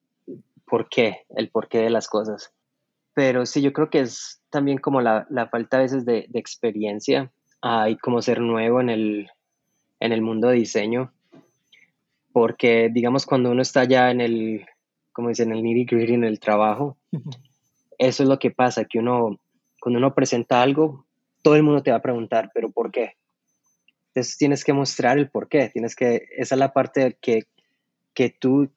por 0.65 0.89
qué, 0.89 1.25
el 1.31 1.51
porqué 1.51 1.79
de 1.79 1.91
las 1.91 2.09
cosas. 2.09 2.53
Pero 3.19 3.47
sí, 3.47 3.63
yo 3.63 3.73
creo 3.73 3.91
que 3.91 3.99
es 3.99 4.41
también 4.49 4.79
como 4.79 5.01
la, 5.01 5.27
la 5.29 5.49
falta 5.49 5.79
a 5.79 5.81
veces 5.81 6.05
de, 6.05 6.27
de 6.29 6.39
experiencia 6.39 7.33
uh, 7.65 7.89
y 7.89 7.97
como 7.97 8.23
ser 8.23 8.41
nuevo 8.41 8.81
en 8.81 8.91
el, 8.91 9.29
en 9.99 10.13
el 10.13 10.23
mundo 10.23 10.47
de 10.47 10.55
diseño, 10.55 11.13
porque 12.33 12.91
digamos 12.93 13.27
cuando 13.27 13.51
uno 13.51 13.61
está 13.61 13.83
ya 13.83 14.13
en 14.13 14.21
el, 14.21 14.67
como 15.11 15.31
dicen, 15.31 15.51
en 15.51 15.57
el 15.57 15.65
nitty 15.65 15.97
gritty, 15.97 16.15
en 16.15 16.23
el 16.23 16.39
trabajo, 16.39 16.97
eso 17.99 18.23
es 18.23 18.29
lo 18.29 18.39
que 18.39 18.53
pasa, 18.53 18.85
que 18.85 19.01
uno, 19.01 19.41
cuando 19.81 19.99
uno 19.99 20.15
presenta 20.15 20.63
algo, 20.63 21.05
todo 21.43 21.57
el 21.57 21.65
mundo 21.65 21.83
te 21.83 21.91
va 21.91 21.97
a 21.97 22.03
preguntar, 22.03 22.53
pero 22.55 22.71
¿por 22.71 22.93
qué? 22.93 23.15
Entonces 24.15 24.37
tienes 24.37 24.63
que 24.63 24.75
mostrar 24.75 25.19
el 25.19 25.29
por 25.29 25.49
qué, 25.49 25.71
tienes 25.71 25.97
que, 25.97 26.29
esa 26.37 26.55
es 26.55 26.59
la 26.61 26.73
parte 26.73 27.19
que, 27.21 27.49
que 28.15 28.31
tú 28.31 28.71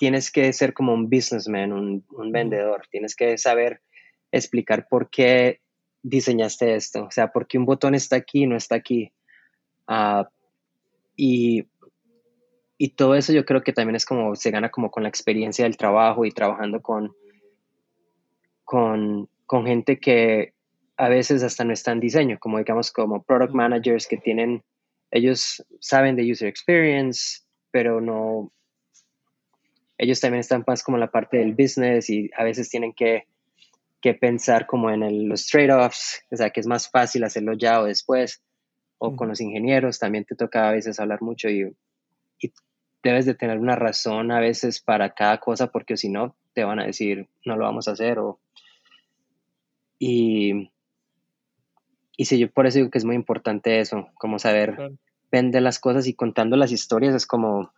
tienes 0.00 0.32
que 0.32 0.50
ser 0.54 0.72
como 0.72 0.94
un 0.94 1.10
businessman, 1.10 1.74
un, 1.74 2.06
un 2.08 2.32
vendedor, 2.32 2.86
tienes 2.90 3.14
que 3.14 3.36
saber 3.36 3.82
explicar 4.32 4.88
por 4.88 5.10
qué 5.10 5.60
diseñaste 6.02 6.74
esto, 6.74 7.04
o 7.04 7.10
sea, 7.10 7.30
por 7.32 7.46
qué 7.46 7.58
un 7.58 7.66
botón 7.66 7.94
está 7.94 8.16
aquí 8.16 8.44
y 8.44 8.46
no 8.46 8.56
está 8.56 8.76
aquí. 8.76 9.12
Uh, 9.86 10.24
y, 11.16 11.66
y 12.78 12.88
todo 12.94 13.14
eso 13.14 13.34
yo 13.34 13.44
creo 13.44 13.62
que 13.62 13.74
también 13.74 13.94
es 13.94 14.06
como, 14.06 14.34
se 14.36 14.50
gana 14.50 14.70
como 14.70 14.90
con 14.90 15.02
la 15.02 15.10
experiencia 15.10 15.66
del 15.66 15.76
trabajo 15.76 16.24
y 16.24 16.30
trabajando 16.30 16.80
con, 16.80 17.14
con, 18.64 19.28
con 19.44 19.66
gente 19.66 20.00
que 20.00 20.54
a 20.96 21.10
veces 21.10 21.42
hasta 21.42 21.62
no 21.62 21.74
está 21.74 21.92
en 21.92 22.00
diseño, 22.00 22.38
como 22.40 22.56
digamos 22.56 22.90
como 22.90 23.22
product 23.22 23.52
managers 23.52 24.06
que 24.06 24.16
tienen, 24.16 24.62
ellos 25.10 25.62
saben 25.78 26.16
de 26.16 26.32
user 26.32 26.48
experience, 26.48 27.42
pero 27.70 28.00
no, 28.00 28.50
ellos 30.00 30.18
también 30.18 30.40
están 30.40 30.64
más 30.66 30.82
como 30.82 30.96
en 30.96 31.02
la 31.02 31.10
parte 31.10 31.36
del 31.36 31.54
business 31.54 32.08
y 32.08 32.30
a 32.34 32.42
veces 32.42 32.70
tienen 32.70 32.94
que, 32.94 33.26
que 34.00 34.14
pensar 34.14 34.66
como 34.66 34.90
en 34.90 35.02
el, 35.02 35.24
los 35.24 35.46
trade-offs, 35.46 36.22
o 36.30 36.36
sea, 36.36 36.48
que 36.48 36.60
es 36.60 36.66
más 36.66 36.90
fácil 36.90 37.22
hacerlo 37.22 37.52
ya 37.52 37.82
o 37.82 37.84
después 37.84 38.42
o 38.96 39.14
con 39.14 39.28
los 39.28 39.40
ingenieros, 39.42 39.98
también 39.98 40.24
te 40.24 40.36
toca 40.36 40.68
a 40.68 40.72
veces 40.72 41.00
hablar 41.00 41.20
mucho 41.20 41.50
y, 41.50 41.74
y, 42.38 42.52
debes 43.02 43.26
de 43.26 43.34
tener 43.34 43.58
una 43.58 43.76
razón 43.76 44.30
a 44.30 44.40
veces 44.40 44.80
para 44.80 45.10
cada 45.10 45.38
cosa 45.38 45.66
porque 45.66 45.98
si 45.98 46.08
no 46.08 46.34
te 46.54 46.64
van 46.64 46.80
a 46.80 46.86
decir 46.86 47.28
no 47.44 47.56
lo 47.56 47.64
vamos 47.64 47.88
a 47.88 47.92
hacer 47.92 48.18
o 48.18 48.38
y 49.98 50.70
y 52.16 52.26
sí, 52.26 52.38
yo 52.38 52.50
por 52.50 52.66
eso 52.66 52.78
digo 52.78 52.90
que 52.90 52.98
es 52.98 53.06
muy 53.06 53.16
importante 53.16 53.80
eso, 53.80 54.08
como 54.14 54.38
saber 54.38 54.74
claro. 54.74 54.98
vender 55.32 55.62
las 55.62 55.78
cosas 55.78 56.06
y 56.06 56.12
contando 56.12 56.56
las 56.56 56.72
historias 56.72 57.14
es 57.14 57.26
como 57.26 57.72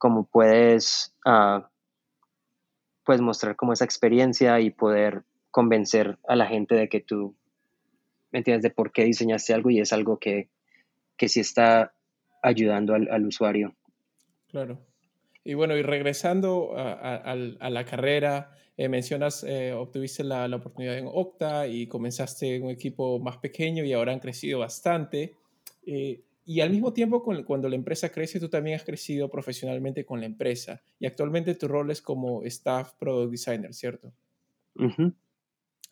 como 0.00 0.24
puedes 0.24 1.14
uh, 1.24 1.62
pues 3.04 3.20
mostrar 3.20 3.54
como 3.54 3.72
esa 3.74 3.84
experiencia 3.84 4.58
y 4.58 4.70
poder 4.70 5.22
convencer 5.52 6.18
a 6.26 6.34
la 6.34 6.46
gente 6.46 6.74
de 6.74 6.88
que 6.88 7.00
tú 7.00 7.36
¿me 8.32 8.38
entiendes? 8.38 8.62
De 8.62 8.70
por 8.70 8.92
qué 8.92 9.04
diseñaste 9.04 9.54
algo 9.54 9.70
y 9.70 9.80
es 9.80 9.92
algo 9.92 10.18
que, 10.18 10.48
que 11.16 11.28
sí 11.28 11.40
está 11.40 11.92
ayudando 12.42 12.94
al, 12.94 13.08
al 13.10 13.26
usuario. 13.26 13.74
Claro. 14.48 14.78
Y 15.44 15.54
bueno, 15.54 15.76
y 15.76 15.82
regresando 15.82 16.76
a, 16.76 16.92
a, 16.92 17.32
a 17.32 17.70
la 17.70 17.84
carrera, 17.84 18.52
eh, 18.76 18.88
mencionas, 18.88 19.44
eh, 19.44 19.72
obtuviste 19.72 20.24
la, 20.24 20.48
la, 20.48 20.56
oportunidad 20.56 20.98
en 20.98 21.06
Octa 21.06 21.66
y 21.66 21.86
comenzaste 21.86 22.56
en 22.56 22.64
un 22.64 22.70
equipo 22.70 23.18
más 23.18 23.38
pequeño 23.38 23.84
y 23.84 23.92
ahora 23.92 24.12
han 24.12 24.20
crecido 24.20 24.60
bastante. 24.60 25.34
Eh, 25.86 26.22
y 26.50 26.62
al 26.62 26.70
mismo 26.70 26.92
tiempo, 26.92 27.22
cuando 27.22 27.68
la 27.68 27.76
empresa 27.76 28.08
crece, 28.10 28.40
tú 28.40 28.48
también 28.48 28.74
has 28.74 28.82
crecido 28.82 29.30
profesionalmente 29.30 30.04
con 30.04 30.18
la 30.18 30.26
empresa. 30.26 30.82
Y 30.98 31.06
actualmente 31.06 31.54
tu 31.54 31.68
rol 31.68 31.92
es 31.92 32.02
como 32.02 32.42
staff 32.42 32.94
product 32.98 33.30
designer, 33.30 33.72
¿cierto? 33.72 34.12
Uh 34.74 34.88
-huh. 34.88 35.14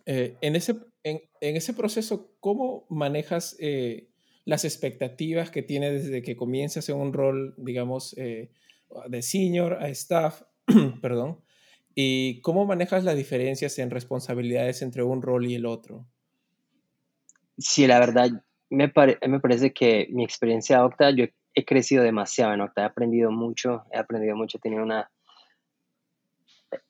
en, 0.04 0.56
ese, 0.56 0.74
en, 1.04 1.20
en, 1.40 1.56
ese 1.56 1.74
proceso, 1.74 2.32
¿cómo 2.40 2.86
manejas 2.90 3.54
eh, 3.60 4.08
las 4.44 4.64
expectativas 4.64 5.52
que 5.52 5.62
tienes 5.62 6.02
desde 6.02 6.22
que 6.22 6.34
comienzas 6.34 6.88
en 6.88 6.96
un 6.96 7.12
rol, 7.12 7.54
digamos, 7.56 8.18
eh, 8.18 8.50
de 9.08 9.22
senior 9.22 9.74
a 9.74 9.88
staff, 9.90 10.42
perdón, 11.00 11.38
y 11.94 12.40
cómo 12.40 12.66
manejas 12.66 13.04
las 13.04 13.16
diferencias 13.16 13.78
en 13.78 13.90
responsabilidades 13.90 14.82
entre 14.82 15.04
un 15.04 15.22
rol 15.22 15.46
y 15.46 15.54
el 15.54 15.66
otro? 15.66 16.04
sí, 17.58 17.86
la 17.86 18.00
verdad, 18.00 18.42
me, 18.70 18.92
me 19.26 19.40
parece 19.40 19.72
que 19.72 20.08
mi 20.10 20.24
experiencia 20.24 20.84
Octa, 20.84 21.10
yo 21.10 21.26
he 21.54 21.64
crecido 21.64 22.02
demasiado 22.02 22.52
en 22.52 22.60
Octa, 22.60 22.82
he 22.82 22.84
aprendido 22.84 23.30
mucho, 23.30 23.84
he 23.92 23.98
aprendido 23.98 24.36
mucho, 24.36 24.58
he 24.58 24.60
tenido 24.60 24.82
una, 24.82 25.10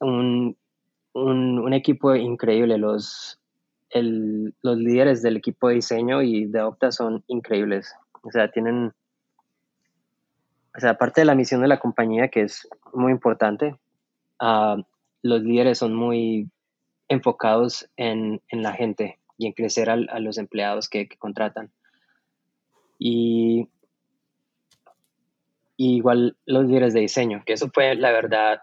un, 0.01 0.57
un, 1.13 1.73
equipo 1.73 2.15
increíble, 2.15 2.79
los, 2.79 3.41
el, 3.91 4.55
los 4.63 4.77
líderes 4.77 5.23
del 5.23 5.37
equipo 5.37 5.69
de 5.69 5.77
diseño 5.77 6.23
y 6.23 6.47
de 6.47 6.63
Octa 6.63 6.93
son 6.93 7.25
increíbles, 7.29 7.95
o 8.23 8.31
sea, 8.31 8.51
tienen, 8.51 8.93
o 10.77 10.81
sea, 10.81 10.91
aparte 10.91 11.21
de 11.21 11.27
la 11.27 11.35
misión 11.35 11.63
de 11.63 11.69
la 11.69 11.79
compañía, 11.79 12.29
que 12.29 12.43
es 12.43 12.69
muy 12.93 13.13
importante, 13.13 13.77
uh, 14.41 14.83
los 15.23 15.43
líderes 15.43 15.79
son 15.79 15.95
muy 15.95 16.51
enfocados 17.09 17.89
en, 17.97 18.43
en 18.49 18.63
la 18.63 18.73
gente 18.73 19.18
y 19.39 19.47
en 19.47 19.53
crecer 19.53 19.89
a 19.89 19.97
los 19.97 20.37
empleados 20.37 20.89
que, 20.89 21.09
contratan. 21.17 21.71
Y, 22.99 23.69
igual 25.77 26.37
los 26.45 26.67
líderes 26.67 26.93
de 26.93 27.01
diseño, 27.01 27.43
que 27.47 27.53
eso 27.53 27.71
fue 27.73 27.95
la 27.95 28.11
verdad 28.11 28.63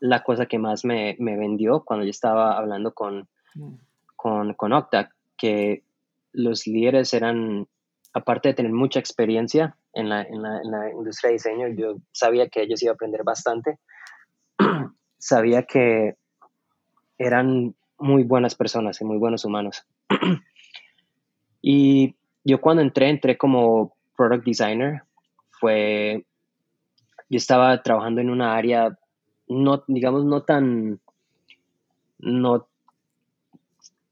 la 0.00 0.24
cosa 0.24 0.46
que 0.46 0.58
más 0.58 0.84
me, 0.84 1.16
vendió 1.18 1.84
cuando 1.84 2.04
yo 2.04 2.10
estaba 2.10 2.58
hablando 2.58 2.92
con, 2.92 3.28
con, 4.16 4.54
con 4.54 4.72
Octa, 4.72 5.10
que 5.38 5.84
los 6.32 6.66
líderes 6.66 7.14
eran, 7.14 7.68
aparte 8.12 8.48
de 8.48 8.54
tener 8.54 8.72
mucha 8.72 8.98
experiencia 8.98 9.76
en 9.92 10.08
la, 10.08 10.22
en 10.22 10.42
la, 10.42 10.60
en 10.60 10.70
la 10.72 10.90
industria 10.90 11.28
de 11.28 11.34
diseño, 11.34 11.68
yo 11.68 11.96
sabía 12.10 12.48
que 12.48 12.62
ellos 12.62 12.82
iban 12.82 12.92
a 12.92 12.94
aprender 12.94 13.22
bastante. 13.22 13.78
sabía 15.18 15.62
que 15.62 16.16
eran 17.16 17.76
muy 17.98 18.24
buenas 18.24 18.54
personas 18.54 19.00
y 19.00 19.04
muy 19.04 19.18
buenos 19.18 19.44
humanos. 19.44 19.86
y 21.62 22.14
yo 22.44 22.60
cuando 22.60 22.82
entré, 22.82 23.08
entré 23.08 23.36
como 23.36 23.96
product 24.16 24.44
designer, 24.44 25.02
fue, 25.50 26.24
yo 27.28 27.36
estaba 27.36 27.82
trabajando 27.82 28.20
en 28.20 28.30
una 28.30 28.54
área, 28.54 28.96
no, 29.48 29.82
digamos, 29.86 30.24
no 30.24 30.42
tan, 30.42 31.00
no, 32.18 32.66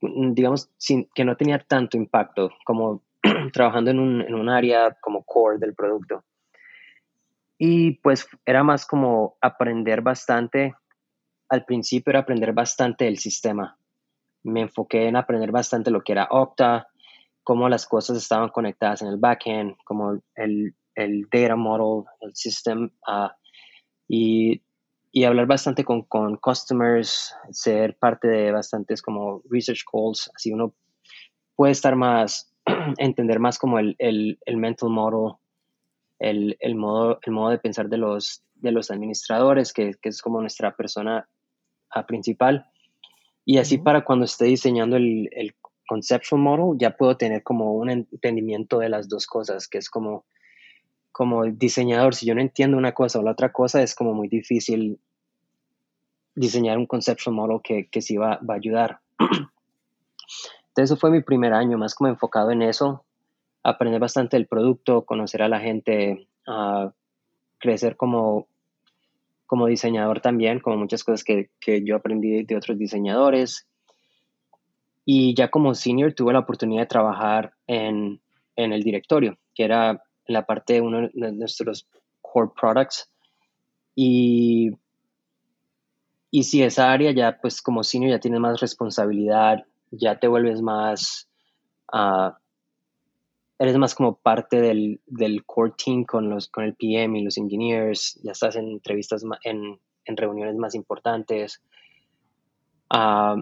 digamos, 0.00 0.70
sin, 0.76 1.08
que 1.14 1.24
no 1.24 1.36
tenía 1.36 1.58
tanto 1.58 1.96
impacto 1.96 2.50
como 2.64 3.02
trabajando 3.52 3.90
en 3.90 3.98
un, 3.98 4.22
en 4.22 4.34
un 4.34 4.48
área 4.48 4.96
como 5.00 5.22
core 5.22 5.58
del 5.58 5.74
producto. 5.74 6.24
Y 7.58 7.92
pues 8.00 8.26
era 8.44 8.64
más 8.64 8.86
como 8.86 9.36
aprender 9.40 10.00
bastante. 10.00 10.74
Al 11.52 11.66
principio 11.66 12.12
era 12.12 12.20
aprender 12.20 12.54
bastante 12.54 13.04
del 13.04 13.18
sistema. 13.18 13.76
Me 14.42 14.62
enfoqué 14.62 15.06
en 15.06 15.16
aprender 15.16 15.52
bastante 15.52 15.90
lo 15.90 16.00
que 16.00 16.12
era 16.12 16.28
Okta, 16.30 16.88
cómo 17.42 17.68
las 17.68 17.84
cosas 17.84 18.16
estaban 18.16 18.48
conectadas 18.48 19.02
en 19.02 19.08
el 19.08 19.18
backend, 19.18 19.76
como 19.84 20.18
el, 20.34 20.74
el 20.94 21.28
data 21.30 21.54
model, 21.54 22.04
el 22.22 22.34
system, 22.34 22.88
ah, 23.06 23.36
y, 24.08 24.62
y, 25.12 25.24
hablar 25.24 25.44
bastante 25.44 25.84
con, 25.84 26.04
con, 26.04 26.36
customers, 26.38 27.34
ser 27.50 27.98
parte 27.98 28.28
de 28.28 28.50
bastantes 28.50 29.02
como 29.02 29.42
research 29.50 29.84
calls, 29.92 30.30
así 30.34 30.54
uno 30.54 30.72
puede 31.54 31.72
estar 31.72 31.96
más, 31.96 32.50
entender 32.96 33.40
más 33.40 33.58
como 33.58 33.78
el, 33.78 33.94
el, 33.98 34.38
el 34.46 34.56
mental 34.56 34.88
model, 34.88 35.34
el, 36.18 36.56
el, 36.60 36.76
modo, 36.76 37.18
el 37.20 37.32
modo 37.34 37.50
de 37.50 37.58
pensar 37.58 37.90
de 37.90 37.98
los, 37.98 38.42
de 38.54 38.72
los 38.72 38.90
administradores, 38.90 39.74
que, 39.74 39.92
que 40.00 40.08
es 40.08 40.22
como 40.22 40.40
nuestra 40.40 40.74
persona 40.74 41.28
ah, 41.92 42.06
principal. 42.06 42.66
Y 43.44 43.58
así 43.58 43.78
para 43.78 44.04
cuando 44.04 44.24
esté 44.24 44.46
diseñando 44.46 44.96
el, 44.96 45.28
el 45.32 45.54
conceptual 45.86 46.40
model, 46.40 46.78
ya 46.78 46.96
puedo 46.96 47.16
tener 47.16 47.42
como 47.42 47.74
un 47.74 47.90
entendimiento 47.90 48.78
de 48.78 48.88
las 48.88 49.08
dos 49.08 49.26
cosas, 49.26 49.68
que 49.68 49.78
es 49.78 49.90
como, 49.90 50.24
como 51.10 51.44
diseñador, 51.44 52.14
si 52.14 52.26
yo 52.26 52.34
no 52.34 52.40
entiendo 52.40 52.76
una 52.76 52.92
cosa 52.92 53.18
o 53.18 53.22
la 53.22 53.32
otra 53.32 53.52
cosa, 53.52 53.82
es 53.82 53.94
como 53.94 54.14
muy 54.14 54.28
difícil 54.28 54.98
diseñar 56.34 56.78
un 56.78 56.86
conceptual 56.86 57.36
model 57.36 57.60
que, 57.62 57.88
que 57.88 58.00
sí 58.00 58.16
va, 58.16 58.38
va 58.48 58.54
a 58.54 58.56
ayudar. 58.56 59.00
Entonces, 59.18 60.90
eso 60.90 60.96
fue 60.96 61.10
mi 61.10 61.20
primer 61.20 61.52
año, 61.52 61.76
más 61.76 61.94
como 61.94 62.08
enfocado 62.08 62.50
en 62.50 62.62
eso, 62.62 63.04
aprender 63.62 64.00
bastante 64.00 64.36
del 64.36 64.46
producto, 64.46 65.04
conocer 65.04 65.42
a 65.42 65.48
la 65.48 65.60
gente, 65.60 66.26
a 66.46 66.92
crecer 67.58 67.96
como 67.96 68.48
como 69.52 69.66
diseñador 69.66 70.22
también, 70.22 70.60
como 70.60 70.78
muchas 70.78 71.04
cosas 71.04 71.22
que, 71.22 71.50
que 71.60 71.84
yo 71.84 71.96
aprendí 71.96 72.42
de 72.42 72.56
otros 72.56 72.78
diseñadores. 72.78 73.66
Y 75.04 75.34
ya 75.34 75.50
como 75.50 75.74
senior 75.74 76.14
tuve 76.14 76.32
la 76.32 76.38
oportunidad 76.38 76.84
de 76.84 76.86
trabajar 76.86 77.52
en, 77.66 78.18
en 78.56 78.72
el 78.72 78.82
directorio, 78.82 79.36
que 79.54 79.64
era 79.64 80.02
la 80.26 80.46
parte 80.46 80.72
de 80.72 80.80
uno 80.80 81.10
de 81.12 81.32
nuestros 81.32 81.86
core 82.22 82.52
products. 82.58 83.12
Y, 83.94 84.70
y 86.30 86.44
si 86.44 86.62
esa 86.62 86.90
área 86.90 87.12
ya, 87.12 87.38
pues 87.38 87.60
como 87.60 87.84
senior 87.84 88.12
ya 88.12 88.20
tienes 88.20 88.40
más 88.40 88.58
responsabilidad, 88.58 89.66
ya 89.90 90.18
te 90.18 90.28
vuelves 90.28 90.62
más 90.62 91.28
uh, 91.92 92.30
eres 93.62 93.78
más 93.78 93.94
como 93.94 94.16
parte 94.16 94.60
del, 94.60 95.00
del, 95.06 95.44
core 95.44 95.72
team 95.76 96.04
con, 96.04 96.28
los, 96.28 96.48
con 96.48 96.64
el 96.64 96.74
PM 96.74 97.16
y 97.16 97.22
los 97.22 97.38
engineers, 97.38 98.20
ya 98.24 98.32
estás 98.32 98.56
en 98.56 98.66
entrevistas, 98.66 99.22
en, 99.44 99.78
en 100.04 100.16
reuniones 100.16 100.56
más 100.56 100.74
importantes. 100.74 101.62
Ah, 102.90 103.36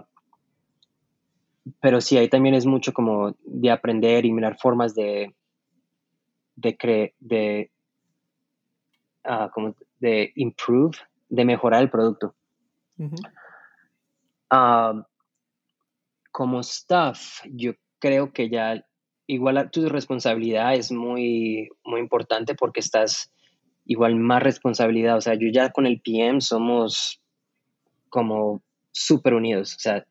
pero 1.79 2.01
sí, 2.01 2.17
ahí 2.17 2.29
también 2.29 2.53
es 2.53 2.67
mucho 2.67 2.93
como 2.93 3.35
de 3.43 3.71
aprender 3.71 4.23
y 4.23 4.31
mirar 4.31 4.59
formas 4.59 4.93
de, 4.93 5.33
de, 6.55 7.15
de, 7.19 7.71
uh, 9.25 9.49
como 9.51 9.75
de 9.99 10.31
improve, 10.35 10.99
de 11.29 11.45
mejorar 11.45 11.81
el 11.81 11.89
producto. 11.89 12.35
Ah, 14.51 15.03
como 16.31 16.59
staff, 16.59 17.41
yo 17.45 17.73
creo 17.97 18.31
que 18.31 18.51
ya 18.51 18.85
igual 19.31 19.71
tu 19.71 19.87
responsabilidad 19.87 20.75
es 20.75 20.91
muy, 20.91 21.69
muy 21.85 22.01
importante 22.01 22.53
porque 22.53 22.81
estás 22.81 23.31
igual 23.85 24.15
más 24.15 24.43
responsabilidad. 24.43 25.15
O 25.15 25.21
sea, 25.21 25.35
yo 25.35 25.47
ya 25.49 25.71
con 25.71 25.85
el 25.85 26.01
PM 26.01 26.41
somos 26.41 27.21
como 28.09 28.61
súper 28.91 29.33
unidos. 29.33 29.75
O 29.75 29.79
sea, 29.79 30.05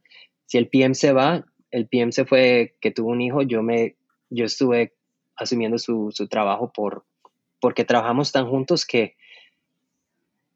si 0.46 0.56
el 0.56 0.68
PM 0.68 0.94
se 0.94 1.12
va, 1.12 1.44
el 1.70 1.86
PM 1.86 2.12
se 2.12 2.24
fue 2.24 2.76
que 2.80 2.92
tuvo 2.92 3.10
un 3.10 3.20
hijo, 3.20 3.42
yo 3.42 3.62
me, 3.62 3.96
yo 4.30 4.46
estuve 4.46 4.94
asumiendo 5.36 5.76
su, 5.76 6.10
su 6.12 6.26
trabajo 6.26 6.72
por, 6.72 7.04
porque 7.60 7.84
trabajamos 7.84 8.32
tan 8.32 8.48
juntos 8.48 8.86
que, 8.86 9.16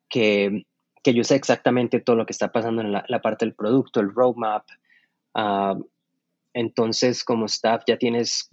que, 0.09 0.65
que, 1.03 1.13
yo 1.13 1.23
sé 1.23 1.35
exactamente 1.35 2.01
todo 2.01 2.17
lo 2.17 2.25
que 2.25 2.33
está 2.33 2.51
pasando 2.51 2.81
en 2.81 2.93
la, 2.93 3.23
parte 3.23 3.45
del 3.45 3.55
producto, 3.55 4.01
el 4.01 4.15
roadmap, 4.15 4.65
uh, 5.35 5.85
entonces, 6.55 7.25
como 7.25 7.47
staff, 7.47 7.83
ya 7.87 7.99
tienes 7.99 8.49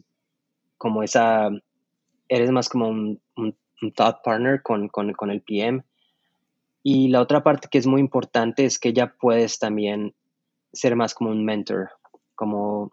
como 0.77 1.03
esa, 1.03 1.49
eres 2.27 2.51
más 2.51 2.67
como 2.67 2.89
un, 2.89 3.21
thought 3.95 4.17
partner 4.23 4.61
con, 4.61 4.89
con, 4.89 5.31
el 5.31 5.41
PM. 5.41 5.83
Y 6.83 7.09
la 7.09 7.21
otra 7.21 7.43
parte 7.43 7.67
que 7.71 7.77
es 7.77 7.87
muy 7.87 8.01
importante 8.01 8.65
es 8.65 8.77
que 8.79 8.93
ya 8.93 9.13
puedes 9.19 9.59
también 9.59 10.13
ser 10.73 10.95
más 10.95 11.13
como 11.13 11.29
un 11.31 11.45
mentor, 11.45 11.89
como 12.35 12.91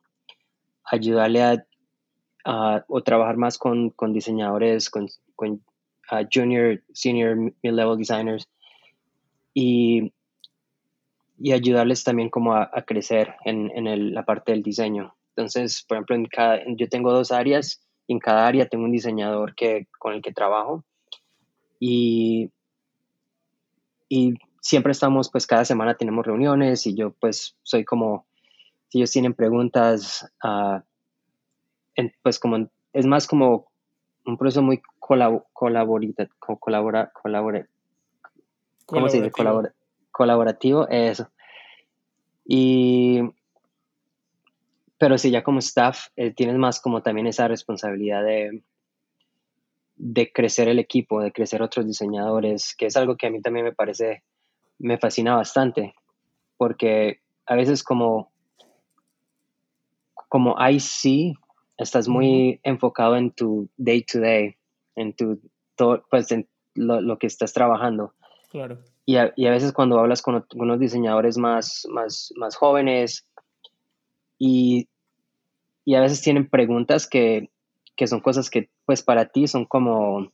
ayudarle 0.85 1.43
a, 1.43 2.85
o 2.89 3.03
trabajar 3.03 3.37
más 3.37 3.59
con, 3.59 3.91
con 3.91 4.13
diseñadores, 4.13 4.89
con, 4.89 5.09
con 5.37 5.63
junior, 6.33 6.83
senior, 6.93 7.37
mid-level 7.63 7.99
designers 7.99 8.49
y 9.53 10.13
y 11.39 11.53
ayudarles 11.53 12.05
también 12.05 12.31
como 12.31 12.55
a, 12.55 12.71
crecer 12.87 13.35
en, 13.45 13.71
en 13.75 14.15
la 14.15 14.25
parte 14.25 14.53
del 14.53 14.63
diseño. 14.63 15.15
Entonces, 15.39 15.85
por 15.87 15.97
ejemplo, 15.97 16.17
en 16.17 16.27
cada, 16.27 16.61
yo 16.67 16.89
tengo 16.89 17.13
dos 17.13 17.31
áreas 17.31 17.81
y 18.09 18.15
en 18.15 18.19
cada 18.19 18.47
área 18.47 18.69
tengo 18.69 18.85
un 18.85 18.91
diseñador 18.91 19.55
que, 19.55 19.87
con 19.99 20.15
el 20.15 20.23
que 20.23 20.33
trabajo 20.33 20.85
y, 21.79 22.51
y 24.09 24.35
siempre 24.61 24.93
estamos, 24.93 25.31
pues 25.31 25.47
cada 25.47 25.65
semana 25.65 25.95
tenemos 25.95 26.27
reuniones 26.27 26.87
y 26.87 26.97
yo 26.97 27.13
pues 27.13 27.57
soy 27.63 27.85
como, 27.85 28.27
si 28.89 28.99
ellos 28.99 29.13
tienen 29.13 29.35
preguntas, 29.35 30.29
uh, 30.43 30.81
pues 32.23 32.39
como, 32.39 32.69
es 32.93 33.07
más 33.07 33.27
como 33.27 33.71
un 34.27 34.37
proceso 34.37 34.63
muy 34.63 34.83
colab 34.99 35.45
colaborativo, 35.53 36.59
colabora, 36.59 37.13
colabora, 37.13 37.67
¿cómo 38.87 39.09
se 39.09 39.19
dice? 39.19 39.31
Colabora, 39.31 39.73
colaborativo, 40.19 40.89
eso. 40.89 41.31
Y, 42.45 43.21
pero 44.99 45.17
sí, 45.17 45.31
ya 45.31 45.45
como 45.45 45.61
staff 45.61 46.09
eh, 46.17 46.33
tienes 46.33 46.57
más 46.57 46.81
como 46.81 47.03
también 47.03 47.29
esa 47.29 47.47
responsabilidad 47.47 48.25
de, 48.25 48.65
de 49.95 50.33
crecer 50.33 50.69
el 50.69 50.81
equipo, 50.81 51.23
de 51.23 51.31
crecer 51.31 51.63
otros 51.63 51.87
diseñadores, 51.87 52.75
que 52.77 52.87
es 52.87 52.97
algo 52.97 53.17
que 53.17 53.29
a 53.29 53.31
mí 53.31 53.41
también 53.41 53.65
me 53.65 53.73
parece, 53.73 54.25
me 54.81 54.99
fascina 54.99 55.37
bastante, 55.37 55.95
porque 56.57 57.21
a 57.47 57.55
veces 57.55 57.85
como, 57.85 58.33
como 60.29 60.57
IC 60.59 61.39
estás 61.77 62.09
muy 62.09 62.59
enfocado 62.65 63.17
en 63.17 63.31
tu 63.31 63.69
day 63.77 64.03
to 64.03 64.19
day, 64.19 64.57
en 64.97 65.15
tu, 65.15 65.41
todo, 65.77 66.05
pues 66.11 66.33
en 66.33 66.49
lo, 66.75 67.19
que 67.19 67.29
estás 67.29 67.53
trabajando. 67.53 68.15
Claro. 68.51 68.83
Y 69.09 69.17
a, 69.17 69.33
veces 69.51 69.73
cuando 69.73 69.99
hablas 69.99 70.21
con 70.21 70.45
unos 70.55 70.79
diseñadores 70.79 71.39
más, 71.39 71.87
más, 71.89 72.31
más 72.37 72.57
jóvenes 72.57 73.27
y, 74.37 74.87
y 75.87 75.95
a 75.95 76.03
veces 76.03 76.21
tienen 76.21 76.51
preguntas 76.51 77.09
que, 77.09 77.49
que 77.97 78.07
son 78.07 78.21
cosas 78.21 78.51
que 78.51 78.69
pues 78.85 79.03
para 79.03 79.31
ti 79.31 79.49
son 79.49 79.65
como, 79.65 80.31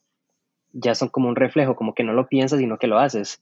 ya 0.73 0.97
son 0.97 1.09
como 1.09 1.29
un 1.29 1.37
reflejo, 1.37 1.77
como 1.77 1.95
que 1.95 2.03
no 2.03 2.15
lo 2.15 2.27
piensas, 2.27 2.59
sino 2.59 2.77
que 2.77 2.89
lo 2.89 2.99
haces. 2.99 3.41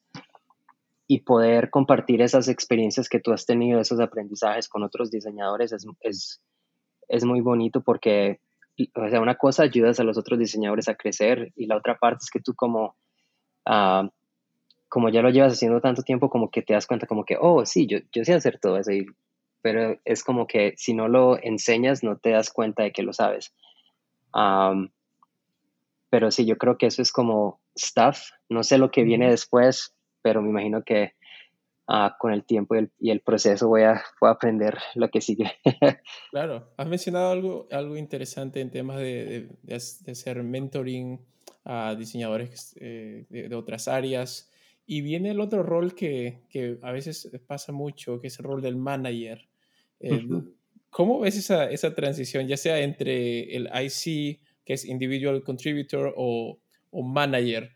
Y 1.06 1.20
poder 1.20 1.70
compartir 1.70 2.20
esas 2.20 2.48
experiencias 2.48 3.08
que 3.08 3.18
tú 3.18 3.32
has 3.32 3.46
tenido, 3.46 3.80
esos 3.80 4.00
aprendizajes 4.00 4.68
con 4.68 4.82
otros 4.82 5.10
diseñadores 5.10 5.72
es, 5.72 5.86
es, 6.00 6.42
es 7.08 7.24
muy 7.24 7.40
bonito 7.40 7.80
porque, 7.80 8.38
o 8.94 9.08
sea, 9.08 9.22
una 9.22 9.36
cosa 9.36 9.62
ayudas 9.62 9.98
a 9.98 10.04
los 10.04 10.18
otros 10.18 10.38
diseñadores 10.38 10.90
a 10.90 10.94
crecer 10.94 11.54
y 11.56 11.64
la 11.64 11.78
otra 11.78 11.96
parte 11.96 12.24
es 12.24 12.30
que 12.30 12.40
tú 12.40 12.54
como, 12.54 12.96
uh, 13.64 14.10
como 14.92 15.08
ya 15.08 15.22
lo 15.22 15.30
llevas 15.30 15.54
haciendo 15.54 15.80
tanto 15.80 16.02
tiempo, 16.02 16.28
como 16.28 16.50
que 16.50 16.60
te 16.60 16.74
das 16.74 16.86
cuenta 16.86 17.06
como 17.06 17.24
que, 17.24 17.38
oh, 17.40 17.64
sí, 17.64 17.86
yo, 17.86 18.00
yo 18.12 18.26
sé 18.26 18.34
hacer 18.34 18.58
todo 18.60 18.76
eso, 18.76 18.90
pero 19.62 19.98
es 20.04 20.22
como 20.22 20.46
que 20.46 20.74
si 20.76 20.92
no 20.92 21.08
lo 21.08 21.42
enseñas 21.42 22.02
no 22.04 22.18
te 22.18 22.28
das 22.28 22.50
cuenta 22.52 22.82
de 22.82 22.92
que 22.92 23.02
lo 23.02 23.14
sabes. 23.14 23.54
Um, 24.34 24.90
pero 26.10 26.30
sí, 26.30 26.44
yo 26.44 26.58
creo 26.58 26.76
que 26.76 26.84
eso 26.84 27.00
es 27.00 27.10
como 27.10 27.58
stuff. 27.74 28.18
No 28.50 28.62
sé 28.62 28.76
lo 28.76 28.90
que 28.90 29.02
viene 29.02 29.30
después, 29.30 29.94
pero 30.20 30.42
me 30.42 30.50
imagino 30.50 30.82
que 30.84 31.14
uh, 31.88 32.10
con 32.18 32.34
el 32.34 32.44
tiempo 32.44 32.74
y 32.74 32.80
el, 32.80 32.92
y 32.98 33.10
el, 33.12 33.20
proceso 33.20 33.68
voy 33.68 33.84
a, 33.84 34.02
voy 34.20 34.28
a 34.28 34.32
aprender 34.32 34.76
lo 34.94 35.08
que 35.08 35.22
sigue. 35.22 35.52
claro, 36.30 36.68
has 36.76 36.86
mencionado 36.86 37.32
algo, 37.32 37.66
algo 37.70 37.96
interesante 37.96 38.60
en 38.60 38.70
temas 38.70 38.98
de, 38.98 39.48
de, 39.62 39.78
de 40.02 40.12
hacer 40.12 40.42
mentoring 40.42 41.18
a 41.64 41.94
diseñadores 41.94 42.76
eh, 42.78 43.24
de, 43.30 43.48
de, 43.48 43.56
otras 43.56 43.88
áreas. 43.88 44.51
Y 44.86 45.00
viene 45.00 45.30
el 45.30 45.40
otro 45.40 45.62
rol 45.62 45.94
que, 45.94 46.42
que, 46.50 46.78
a 46.82 46.92
veces 46.92 47.30
pasa 47.46 47.72
mucho, 47.72 48.20
que 48.20 48.26
es 48.28 48.38
el 48.38 48.44
rol 48.44 48.60
del 48.60 48.76
manager. 48.76 49.48
¿Cómo 50.90 51.20
ves 51.20 51.36
esa, 51.36 51.70
esa 51.70 51.94
transición, 51.94 52.46
ya 52.46 52.56
sea 52.56 52.80
entre 52.80 53.56
el 53.56 53.70
IC 53.72 54.40
que 54.64 54.74
es 54.74 54.84
individual 54.84 55.42
contributor 55.42 56.14
o, 56.16 56.58
o 56.90 57.02
manager. 57.02 57.70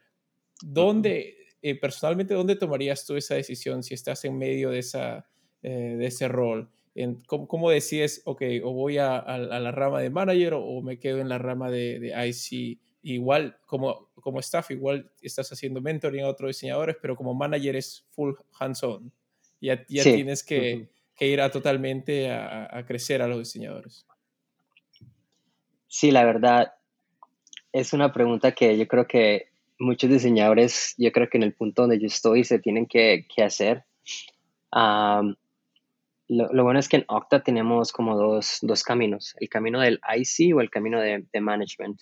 ¿Dónde, 0.62 1.36
eh, 1.62 1.74
personalmente, 1.78 2.34
dónde 2.34 2.56
tomarías 2.56 3.04
tú 3.04 3.16
esa 3.16 3.34
decisión 3.34 3.82
si 3.82 3.94
estás 3.94 4.24
en 4.24 4.38
medio 4.38 4.70
de, 4.70 4.78
esa, 4.78 5.26
eh, 5.62 5.96
de 5.98 6.06
ese 6.06 6.28
rol? 6.28 6.70
En, 6.94 7.20
¿cómo, 7.26 7.70
decides, 7.70 8.22
ok, 8.24 8.42
o 8.62 8.72
voy 8.72 8.98
a, 8.98 9.18
a, 9.18 9.38
la 9.38 9.70
rama 9.70 10.00
de 10.00 10.08
manager 10.08 10.54
o, 10.54 10.80
me 10.80 10.98
quedo 10.98 11.18
en 11.18 11.28
la 11.28 11.38
rama 11.38 11.70
de, 11.70 11.98
de 11.98 12.28
IC? 12.28 12.78
Igual, 13.08 13.56
como, 13.66 14.08
como 14.14 14.40
staff, 14.40 14.70
igual 14.70 15.10
estás 15.20 15.52
haciendo 15.52 15.80
mentoring 15.80 16.24
a 16.24 16.28
otros 16.28 16.48
diseñadores, 16.48 16.96
pero 17.00 17.14
como 17.14 17.34
manager 17.34 17.76
es 17.76 18.04
full 18.10 18.34
hands-on. 18.58 19.12
Ya, 19.60 19.84
ya 19.88 20.02
tienes 20.02 20.42
que, 20.42 20.88
que, 21.14 21.28
ir 21.28 21.40
a 21.40 21.50
totalmente 21.50 22.30
a, 22.30 22.68
a 22.76 22.84
crecer 22.84 23.22
a 23.22 23.28
los 23.28 23.38
diseñadores. 23.38 24.06
Sí, 25.86 26.10
la 26.10 26.24
verdad, 26.24 26.74
es 27.72 27.92
una 27.92 28.12
pregunta 28.12 28.52
que 28.52 28.76
yo 28.76 28.88
creo 28.88 29.06
que 29.06 29.50
muchos 29.78 30.10
diseñadores, 30.10 30.94
yo 30.98 31.12
creo 31.12 31.28
que 31.28 31.36
en 31.36 31.42
el 31.44 31.54
punto 31.54 31.82
donde 31.82 31.98
yo 31.98 32.06
estoy, 32.06 32.44
se 32.44 32.58
tienen 32.58 32.86
que, 32.86 33.26
hacer. 33.44 33.84
lo, 36.28 36.64
bueno 36.64 36.78
es 36.78 36.88
que 36.88 36.96
en 36.96 37.04
Octa 37.08 37.42
tenemos 37.42 37.92
como 37.92 38.16
dos, 38.16 38.82
caminos, 38.84 39.34
el 39.38 39.48
camino 39.48 39.80
del 39.80 40.00
IC 40.16 40.56
o 40.56 40.60
el 40.60 40.70
camino 40.70 41.00
de, 41.00 41.40
management. 41.40 42.00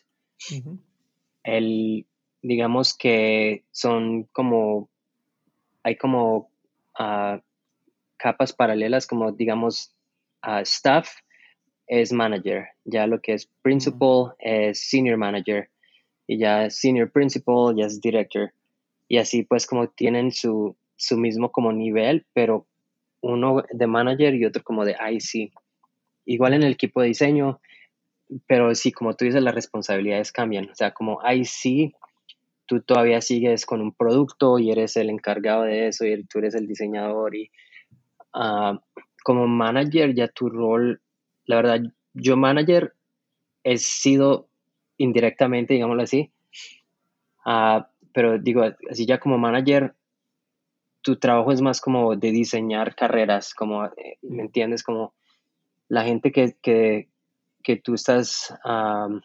El, 1.45 2.07
digamos 2.43 2.97
que 2.97 3.65
son 3.71 4.25
como, 4.33 4.89
hay 5.83 5.97
como 5.97 6.51
ah, 6.99 7.41
capas 8.17 8.53
paralelas, 8.53 9.07
como 9.07 9.33
digamos 9.33 9.95
uh, 10.47 10.61
staff 10.63 11.09
es 11.87 12.13
manager, 12.13 12.69
ya 12.85 13.07
lo 13.07 13.21
que 13.21 13.35
es 13.35 13.47
principal 13.63 14.35
es 14.39 14.89
senior 14.89 15.19
manager 15.19 15.69
y 16.27 16.39
ya 16.39 16.71
senior 16.71 17.11
principal 17.11 17.77
ya 17.77 17.87
es 17.87 18.01
director. 18.01 18.53
Y 19.09 19.19
así 19.19 19.43
pues 19.43 19.67
como 19.67 19.89
tienen 19.89 20.33
su, 20.33 20.77
su 20.97 21.19
mismo 21.19 21.53
como 21.53 21.73
nivel, 21.73 22.25
pero 22.33 22.67
uno 23.21 23.63
de 23.71 23.87
manager 23.87 24.35
y 24.35 24.45
otro 24.45 24.63
como 24.63 24.85
de 24.85 24.93
IC. 24.93 25.53
Igual 26.25 26.55
en 26.55 26.63
el 26.63 26.73
equipo 26.73 27.03
de 27.03 27.09
diseño, 27.09 27.61
pero 28.47 28.75
sí, 28.75 28.93
como 28.93 29.15
tú 29.15 29.25
dices, 29.25 29.43
las 29.43 29.55
responsabilidades 29.55 30.33
cambian. 30.33 30.69
O 30.71 30.75
sea, 30.75 30.93
como 30.93 31.21
IC, 31.23 31.95
tú 32.67 32.81
todavía 32.81 33.21
sigues 33.21 33.67
con 33.67 33.81
un 33.81 33.93
producto 33.93 34.59
y 34.59 34.71
eres 34.71 34.97
el 34.97 35.11
encargado 35.11 35.65
de 35.65 35.89
eso 35.89 36.05
y 36.07 36.25
tú 36.25 36.39
eres 36.39 36.55
el 36.55 36.67
diseñador 36.67 37.35
y 37.37 37.51
ah, 38.33 38.81
como 39.23 39.47
manager 39.47 40.15
ya 40.15 40.29
tu 40.29 40.49
rol 40.49 41.01
la 41.47 41.57
verdad, 41.57 41.81
yo 42.15 42.37
manager 42.37 42.95
he 43.65 43.79
sido 43.79 44.49
indirectamente, 44.97 45.75
digámoslo 45.75 46.03
así, 46.03 46.31
uh, 47.47 47.83
pero 48.13 48.39
digo, 48.39 48.63
así 48.91 49.07
ya 49.07 49.19
como 49.19 49.39
manager, 49.39 49.95
tu 51.03 51.17
trabajo 51.17 51.53
es 51.53 51.61
más 51.61 51.81
como 51.81 52.17
de 52.17 52.31
diseñar 52.31 52.95
carreras, 52.95 53.55
como, 53.55 53.85
eh, 53.85 54.19
¿me 54.23 54.43
entiendes? 54.43 54.83
Como 54.83 55.13
la 55.89 56.05
gente 56.05 56.33
que, 56.33 56.57
que, 56.63 57.09
que 57.65 57.77
tú 57.77 57.95
estás, 57.95 58.55
um, 58.65 59.21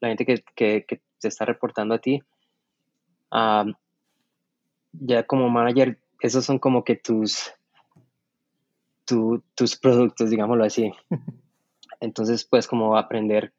la 0.00 0.08
gente 0.08 0.24
que, 0.24 0.42
que, 0.56 0.84
que, 0.84 1.00
te 1.20 1.28
está 1.28 1.44
reportando 1.44 1.94
a 1.94 1.98
ti, 1.98 2.20
um, 3.30 3.72
ya 4.92 5.22
como 5.22 5.48
manager, 5.48 5.98
esos 6.20 6.44
son 6.44 6.58
como 6.58 6.82
que 6.84 6.96
tus, 6.96 7.52
tu, 9.04 9.42
tus 9.54 9.76
productos, 9.76 10.30
digámoslo 10.30 10.64
así. 10.64 10.92
Entonces, 12.00 12.44
pues 12.44 12.66
como 12.66 12.96
aprender 12.96 13.52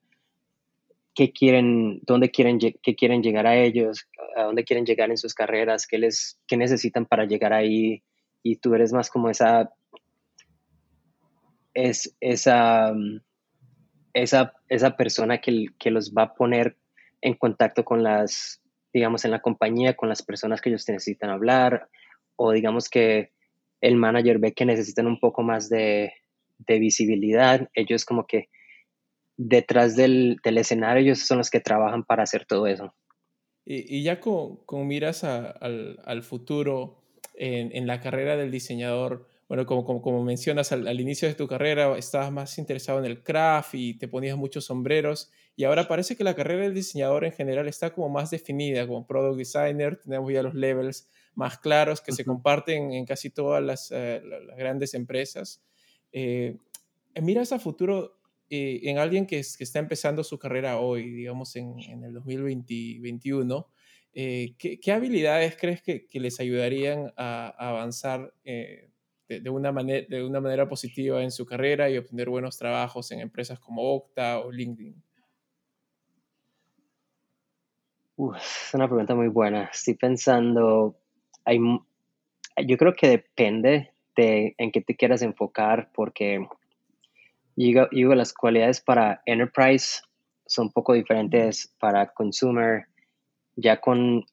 qué 1.13 1.31
quieren, 1.31 2.01
dónde 2.03 2.29
quieren, 2.29 2.59
qué 2.59 2.95
quieren 2.95 3.23
llegar 3.23 3.47
a 3.47 3.55
ellos, 3.55 4.07
a 4.35 4.43
dónde 4.43 4.65
quieren 4.65 4.85
llegar 4.85 5.09
en 5.09 5.17
sus 5.17 5.33
carreras, 5.33 5.87
qué, 5.87 5.97
les, 5.97 6.39
qué 6.45 6.57
necesitan 6.57 7.05
para 7.05 7.25
llegar 7.25 7.53
ahí. 7.53 8.03
Y 8.43 8.57
tú 8.57 8.75
eres 8.75 8.93
más 8.93 9.09
como 9.09 9.29
esa, 9.29 9.71
es, 11.73 12.15
esa, 12.19 12.93
esa, 14.15 14.53
esa 14.69 14.97
persona 14.97 15.39
que, 15.39 15.67
que 15.77 15.91
los 15.91 16.13
va 16.13 16.23
a 16.23 16.33
poner 16.33 16.77
en 17.21 17.35
contacto 17.35 17.85
con 17.85 18.01
las, 18.01 18.61
digamos, 18.93 19.25
en 19.25 19.31
la 19.31 19.41
compañía, 19.41 19.95
con 19.95 20.09
las 20.09 20.23
personas 20.23 20.61
que 20.61 20.69
ellos 20.69 20.87
necesitan 20.87 21.29
hablar, 21.29 21.89
o 22.35 22.51
digamos 22.51 22.89
que 22.89 23.31
el 23.81 23.97
manager 23.97 24.39
ve 24.39 24.53
que 24.53 24.65
necesitan 24.65 25.05
un 25.05 25.19
poco 25.19 25.43
más 25.43 25.69
de, 25.69 26.13
de 26.57 26.79
visibilidad, 26.79 27.69
ellos 27.73 28.05
como 28.05 28.25
que 28.25 28.49
detrás 29.37 29.95
del, 29.95 30.39
escenario, 30.43 31.03
ellos 31.03 31.19
son 31.19 31.39
los 31.39 31.49
que 31.49 31.59
trabajan 31.59 32.03
para 32.03 32.23
hacer 32.23 32.45
todo 32.45 32.67
eso. 32.67 32.93
Y, 33.65 34.03
ya 34.03 34.19
con, 34.19 34.87
miras 34.87 35.23
al, 35.23 36.23
futuro 36.23 37.01
en, 37.33 37.87
la 37.87 37.99
carrera 37.99 38.37
del 38.37 38.51
diseñador, 38.51 39.27
bueno, 39.47 39.65
como, 39.65 39.83
como, 39.83 40.23
mencionas 40.23 40.71
al, 40.71 40.99
inicio 40.99 41.27
de 41.27 41.35
tu 41.35 41.47
carrera, 41.47 41.97
estabas 41.97 42.31
más 42.31 42.57
interesado 42.57 42.99
en 42.99 43.05
el 43.05 43.21
craft 43.21 43.75
y 43.75 43.93
te 43.95 44.07
ponías 44.07 44.37
muchos 44.37 44.65
sombreros, 44.65 45.31
y 45.55 45.63
ahora 45.63 45.87
parece 45.87 46.15
que 46.15 46.23
la 46.23 46.35
carrera 46.35 46.63
del 46.63 46.73
diseñador 46.73 47.25
en 47.25 47.31
general 47.31 47.67
está 47.67 47.93
como 47.93 48.09
más 48.09 48.31
definida, 48.31 48.87
como 48.87 49.05
product 49.05 49.37
designer, 49.37 49.97
tenemos 49.97 50.33
ya 50.33 50.43
los 50.43 50.55
levels 50.55 51.09
más 51.35 51.59
claros 51.59 52.01
que 52.01 52.11
se 52.11 52.25
comparten 52.25 52.91
en 52.91 53.05
casi 53.05 53.29
todas 53.29 53.63
las, 53.63 53.91
eh, 53.91 54.21
las 54.23 54.57
grandes 54.57 54.93
empresas. 54.93 55.61
Eh, 56.11 56.57
miras 57.21 57.51
a 57.51 57.59
futuro 57.59 58.17
eh, 58.49 58.81
en 58.83 58.99
alguien 58.99 59.25
que, 59.25 59.39
está 59.39 59.79
empezando 59.79 60.23
su 60.23 60.39
carrera 60.39 60.79
hoy, 60.79 61.09
digamos 61.09 61.55
en, 61.55 62.03
el 62.03 62.13
2021, 62.13 63.67
eh, 64.13 64.55
¿qué, 64.57 64.91
habilidades 64.93 65.57
crees 65.57 65.81
que, 65.81 66.07
les 66.13 66.39
ayudarían 66.39 67.11
a, 67.17 67.49
avanzar 67.57 68.33
de, 69.27 69.49
una 69.49 69.71
manera, 69.71 70.05
de 70.07 70.23
una 70.23 70.39
manera 70.39 70.67
positiva 70.67 71.23
en 71.23 71.31
su 71.31 71.45
carrera 71.45 71.89
y 71.89 71.97
obtener 71.97 72.29
buenos 72.29 72.57
trabajos 72.57 73.11
en 73.11 73.19
empresas 73.21 73.59
como 73.59 73.81
Okta 73.81 74.39
o 74.39 74.51
LinkedIn? 74.51 75.01
es 78.37 78.71
una 78.73 78.87
pregunta 78.87 79.13
muy 79.15 79.27
buena. 79.27 79.69
Estoy 79.73 79.95
pensando, 79.95 80.95
hay, 81.43 81.59
yo 82.65 82.77
creo 82.77 82.93
que 82.93 83.09
depende 83.09 83.91
en 84.15 84.71
qué 84.71 84.81
te 84.81 84.95
quieras 84.95 85.21
enfocar, 85.21 85.91
porque 85.93 86.47
digo, 87.55 87.87
digo, 87.91 88.15
las 88.15 88.33
cualidades 88.33 88.79
para 88.79 89.21
enterprise 89.25 90.01
son 90.45 90.67
un 90.67 90.71
poco 90.71 90.93
diferentes 90.93 91.73
para 91.79 92.07
consumer, 92.13 92.85
ya 93.55 93.81
con 93.81 94.25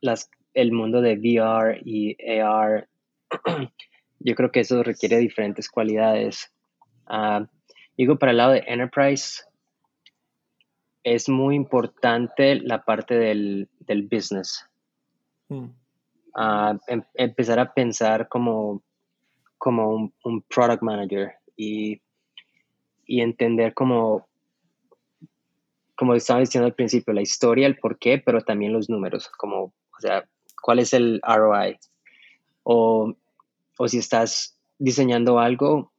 las, 0.00 0.30
el 0.54 0.72
mundo 0.72 1.00
de 1.00 1.14
VR 1.14 1.80
y 1.84 2.16
AR, 2.40 2.88
yo 4.24 4.34
creo 4.34 4.50
que 4.50 4.60
eso 4.60 4.82
requiere 4.82 5.18
diferentes 5.18 5.68
cualidades. 5.68 6.50
Uh, 7.06 7.46
digo, 7.96 8.18
para 8.18 8.32
el 8.32 8.38
lado 8.38 8.52
de 8.52 8.64
enterprise, 8.66 9.42
es 11.04 11.28
muy 11.28 11.54
importante 11.54 12.56
la 12.56 12.82
parte 12.84 13.14
del, 13.14 13.68
business. 14.10 14.66
Mm. 15.48 15.66
Ah, 16.34 16.76
em, 16.88 17.02
empezar 17.12 17.58
a 17.60 17.72
pensar 17.72 18.26
como, 18.28 18.82
como 19.58 20.10
un, 20.24 20.42
product 20.42 20.82
manager 20.82 21.34
y, 21.54 22.00
entender 23.06 23.74
como, 23.74 24.26
como 25.94 26.14
estaba 26.14 26.40
diciendo 26.40 26.66
al 26.66 26.74
principio, 26.74 27.12
la 27.12 27.20
historia, 27.20 27.66
el 27.66 27.76
por 27.76 27.98
qué, 27.98 28.18
pero 28.18 28.40
también 28.40 28.72
los 28.72 28.88
números, 28.88 29.28
como, 29.28 29.64
o 29.64 30.00
sea, 30.00 30.26
cuál 30.62 30.78
es 30.78 30.94
el 30.94 31.20
ROI. 31.22 31.78
O, 32.62 33.14
o 33.78 33.88
si 33.88 33.98
estás 33.98 34.56
diseñando 34.78 35.38
algo, 35.38 35.92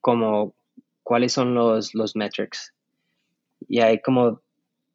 como 0.00 0.54
cuáles 1.02 1.32
son 1.32 1.54
los, 1.54 1.94
los 1.94 2.16
metrics. 2.16 2.74
Y 3.68 3.80
hay 3.80 4.00
como 4.00 4.40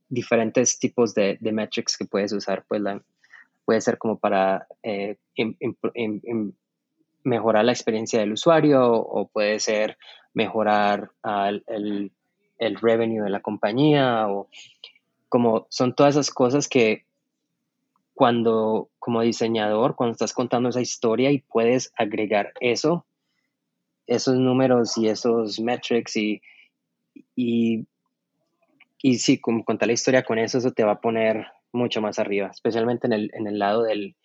diferentes 0.10 0.80
tipos 0.80 1.13
de, 1.13 1.38
de 1.39 1.51
metrics 1.51 1.97
que 1.97 2.06
puedes 2.06 2.34
usar. 2.34 2.65
Pues 2.67 2.82
la, 2.82 3.01
puede 3.65 3.82
ser 3.82 3.97
como 3.97 4.17
para 4.17 4.67
eh, 4.84 5.17
mejorar 7.23 7.65
la 7.65 7.71
experiencia 7.71 8.19
del 8.19 8.34
usuario 8.34 8.93
o 8.93 9.28
puede 9.28 9.60
ser 9.60 9.97
mejorar 10.34 11.12
el, 11.67 12.12
el, 12.60 12.75
revenue 12.75 13.23
de 13.23 13.30
la 13.30 13.41
compañía 13.41 14.28
o 14.30 14.47
como 15.28 15.65
son 15.69 15.95
todas 15.95 16.15
esas 16.15 16.30
cosas 16.30 16.69
que 16.69 17.06
cuando 18.15 18.89
como 18.97 19.21
diseñador, 19.21 19.95
cuando 19.95 20.13
estás 20.13 20.34
contando 20.34 20.69
esa 20.69 20.82
historia 20.82 21.32
y 21.32 21.39
puedes 21.39 21.91
agregar 21.97 22.54
eso, 22.62 23.06
esos 24.08 24.36
números 24.36 24.97
y 24.97 25.10
esos 25.10 25.60
metrics 25.60 26.15
y, 26.15 26.41
y, 27.36 27.86
y 29.01 29.19
sí, 29.19 29.39
como 29.39 29.65
contar 29.65 29.88
la 29.88 29.93
historia 29.93 30.23
con 30.23 30.39
eso, 30.39 30.58
eso 30.58 30.71
te 30.71 30.86
va 30.86 30.93
a 30.93 31.01
poner 31.01 31.45
mucho 31.73 32.01
más 32.01 32.17
arriba, 32.17 32.51
especialmente 32.51 33.06
en 33.06 33.13
el, 33.13 33.32
en 33.34 33.47
el 33.47 33.60
lado 33.60 33.84
del, 33.84 34.15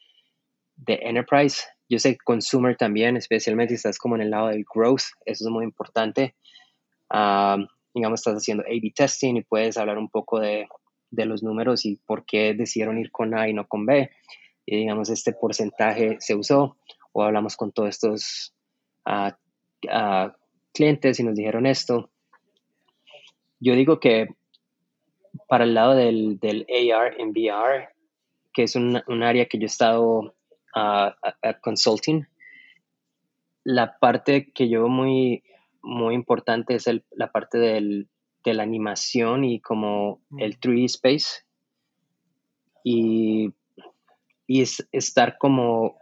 de 0.77 1.01
enterprise. 1.03 1.65
Yo 1.89 1.99
sé 1.99 2.17
consumer 2.17 2.77
también, 2.77 3.17
especialmente 3.17 3.71
si 3.71 3.77
estás 3.77 3.99
como 3.99 4.15
en 4.15 4.23
el 4.23 4.31
lado 4.31 4.49
del 4.49 4.65
growth, 4.73 5.03
eso 5.27 5.45
es 5.45 5.51
muy 5.51 5.65
importante. 5.65 6.37
Ah, 7.09 7.59
digamos, 7.93 8.21
estás 8.21 8.37
haciendo 8.37 8.63
A-B 8.63 8.93
testing 8.95 9.35
y 9.35 9.43
puedes 9.43 9.77
hablar 9.77 9.99
un 9.99 10.09
poco 10.09 10.39
de, 10.39 10.69
de, 11.11 11.25
los 11.27 11.43
números 11.43 11.85
y 11.87 11.97
por 11.97 12.25
qué 12.25 12.55
decidieron 12.55 12.99
ir 12.99 13.11
con 13.11 13.35
A 13.37 13.49
y 13.49 13.55
no 13.55 13.67
con 13.67 13.87
B. 13.87 14.11
Y 14.67 14.77
digamos, 14.77 15.11
este 15.11 15.33
porcentaje 15.33 16.17
se 16.21 16.35
usó 16.35 16.77
o 17.13 17.23
hablamos 17.23 17.57
con 17.57 17.73
todos 17.73 17.89
estos 17.89 18.55
uh, 19.07 19.31
clientes 20.73 21.21
y 21.21 21.25
nos 21.25 21.35
dijeron 21.35 21.67
esto. 21.67 22.11
Yo 23.59 23.75
digo 23.75 24.01
que 24.01 24.29
para 25.49 25.65
el 25.65 25.75
lado 25.75 25.95
del, 25.95 26.39
del 26.39 26.67
AR 26.69 27.21
en 27.21 27.31
VR, 27.31 27.89
que 28.53 28.65
es 28.65 28.77
un, 28.77 29.01
un, 29.07 29.23
área 29.23 29.47
que 29.47 29.59
yo 29.59 29.65
he 29.65 29.67
estado 29.67 30.35
a, 30.75 31.17
consulting, 31.61 32.27
la 33.65 33.99
parte 33.99 34.53
que 34.53 34.69
yo 34.69 34.89
muy, 34.89 35.43
muy 35.83 36.15
importante 36.15 36.75
es 36.75 36.87
el, 36.87 37.05
la 37.11 37.31
parte 37.31 37.59
del, 37.59 38.09
de 38.45 38.55
la 38.55 38.63
animación 38.63 39.45
y 39.45 39.61
como 39.61 40.23
el 40.39 40.59
3D 40.59 40.85
space. 40.85 41.45
Y, 42.83 43.53
y 44.47 44.63
es, 44.63 44.87
estar 44.93 45.37
como 45.39 45.97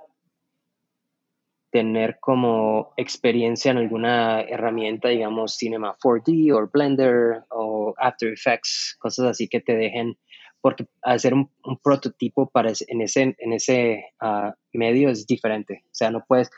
tener 1.70 2.18
como 2.20 2.92
experiencia 2.96 3.70
en 3.70 3.79
alguna 3.79 4.40
herramienta, 4.40 5.09
digamos 5.09 5.57
Cinema 5.57 5.96
4D 6.03 6.53
o 6.55 6.68
Blender 6.72 7.44
o 7.51 7.94
After 7.98 8.33
Effects, 8.33 8.96
cosas 8.98 9.27
así 9.27 9.48
que 9.48 9.61
te 9.61 9.77
dejen, 9.77 10.16
porque 10.61 10.87
hacer 11.03 11.35
un, 11.35 11.51
prototipo 11.83 12.48
para 12.48 12.72
en 12.88 13.03
ese, 13.03 13.37
en 13.38 13.53
ese 13.53 14.05
ah, 14.20 14.55
medio 14.72 15.11
es 15.11 15.27
diferente. 15.27 15.85
O 15.87 15.94
sea, 15.94 16.11
no 16.11 16.24
puedes, 16.27 16.51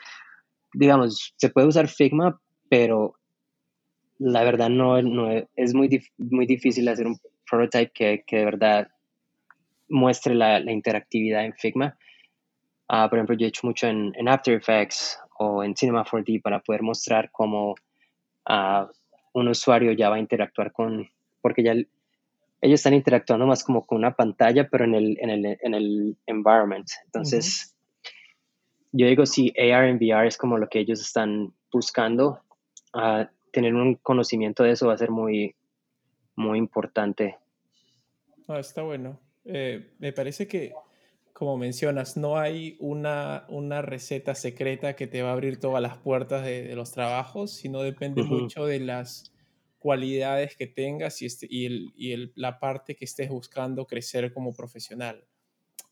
digamos, 0.73 1.33
se 1.35 1.49
puede 1.49 1.67
usar 1.67 1.87
Figma, 1.87 2.39
pero 2.69 3.15
la 4.23 4.43
verdad 4.43 4.69
no, 4.69 5.01
no 5.01 5.31
es 5.55 5.73
muy, 5.73 6.03
muy 6.19 6.45
difícil 6.45 6.87
hacer 6.87 7.07
un 7.07 7.17
prototype 7.49 7.91
que, 7.91 8.23
que 8.25 8.37
de 8.37 8.45
verdad 8.45 8.87
muestre 9.89 10.35
la, 10.35 10.59
la 10.59 10.71
interactividad 10.71 11.43
en 11.43 11.53
Figma. 11.53 11.97
Ah, 12.87 13.09
por 13.09 13.17
ejemplo, 13.17 13.35
yo 13.35 13.45
he 13.45 13.49
hecho 13.49 13.65
mucho 13.65 13.87
en, 13.87 14.13
After 14.27 14.53
Effects 14.53 15.19
o 15.39 15.63
en 15.63 15.75
Cinema 15.75 16.05
4D 16.05 16.39
para 16.39 16.59
poder 16.59 16.83
mostrar 16.83 17.31
cómo 17.31 17.71
uh, 17.71 18.85
un 19.33 19.47
usuario 19.47 19.91
ya 19.93 20.09
va 20.09 20.17
a 20.17 20.19
interactuar 20.19 20.71
con, 20.71 21.09
porque 21.41 21.63
ya 21.63 21.71
ellos 21.71 22.79
están 22.79 22.93
interactuando 22.93 23.47
más 23.47 23.63
como 23.63 23.87
con 23.87 23.97
una 23.97 24.15
pantalla, 24.15 24.69
pero 24.69 24.85
en 24.85 24.93
el, 24.93 25.17
en 25.19 25.29
el, 25.31 25.57
en 25.61 25.73
el 25.73 26.17
environment. 26.27 26.87
Entonces, 27.05 27.75
yo 28.91 29.07
digo, 29.07 29.25
si 29.25 29.51
AR 29.57 29.87
en 29.87 29.95
VR 29.95 30.27
es 30.27 30.37
como 30.37 30.59
lo 30.59 30.69
que 30.69 30.79
ellos 30.79 31.01
están 31.01 31.55
buscando, 31.71 32.39
uh, 32.93 33.25
tener 33.51 33.73
un 33.75 33.95
conocimiento 33.95 34.63
de 34.63 34.71
eso 34.71 34.87
va 34.87 34.93
a 34.93 34.97
ser 34.97 35.11
muy, 35.11 35.55
muy 36.35 36.57
importante. 36.57 37.37
Ah, 38.47 38.59
está 38.59 38.81
bueno. 38.81 39.19
Eh, 39.45 39.93
me 39.99 40.13
parece 40.13 40.47
que 40.47 40.73
como 41.41 41.57
mencionas, 41.57 42.17
no 42.17 42.37
hay 42.37 42.77
una, 42.79 43.45
una 43.49 43.81
receta 43.81 44.35
secreta 44.35 44.95
que 44.95 45.07
te 45.07 45.23
va 45.23 45.29
a 45.29 45.33
abrir 45.33 45.59
todas 45.59 45.81
las 45.81 45.97
puertas 45.97 46.45
de, 46.45 46.75
los 46.75 46.91
trabajos, 46.91 47.51
sino 47.51 47.81
depende 47.81 48.21
mucho 48.21 48.67
de 48.67 48.79
las 48.79 49.33
cualidades 49.79 50.55
que 50.55 50.67
tengas 50.67 51.19
y, 51.23 51.25
este, 51.25 51.47
y, 51.49 51.65
el, 51.65 51.93
y 51.95 52.11
el, 52.11 52.31
la 52.35 52.59
parte 52.59 52.95
que 52.95 53.05
estés 53.05 53.29
buscando 53.29 53.87
crecer 53.87 54.31
como 54.33 54.53
profesional. 54.53 55.25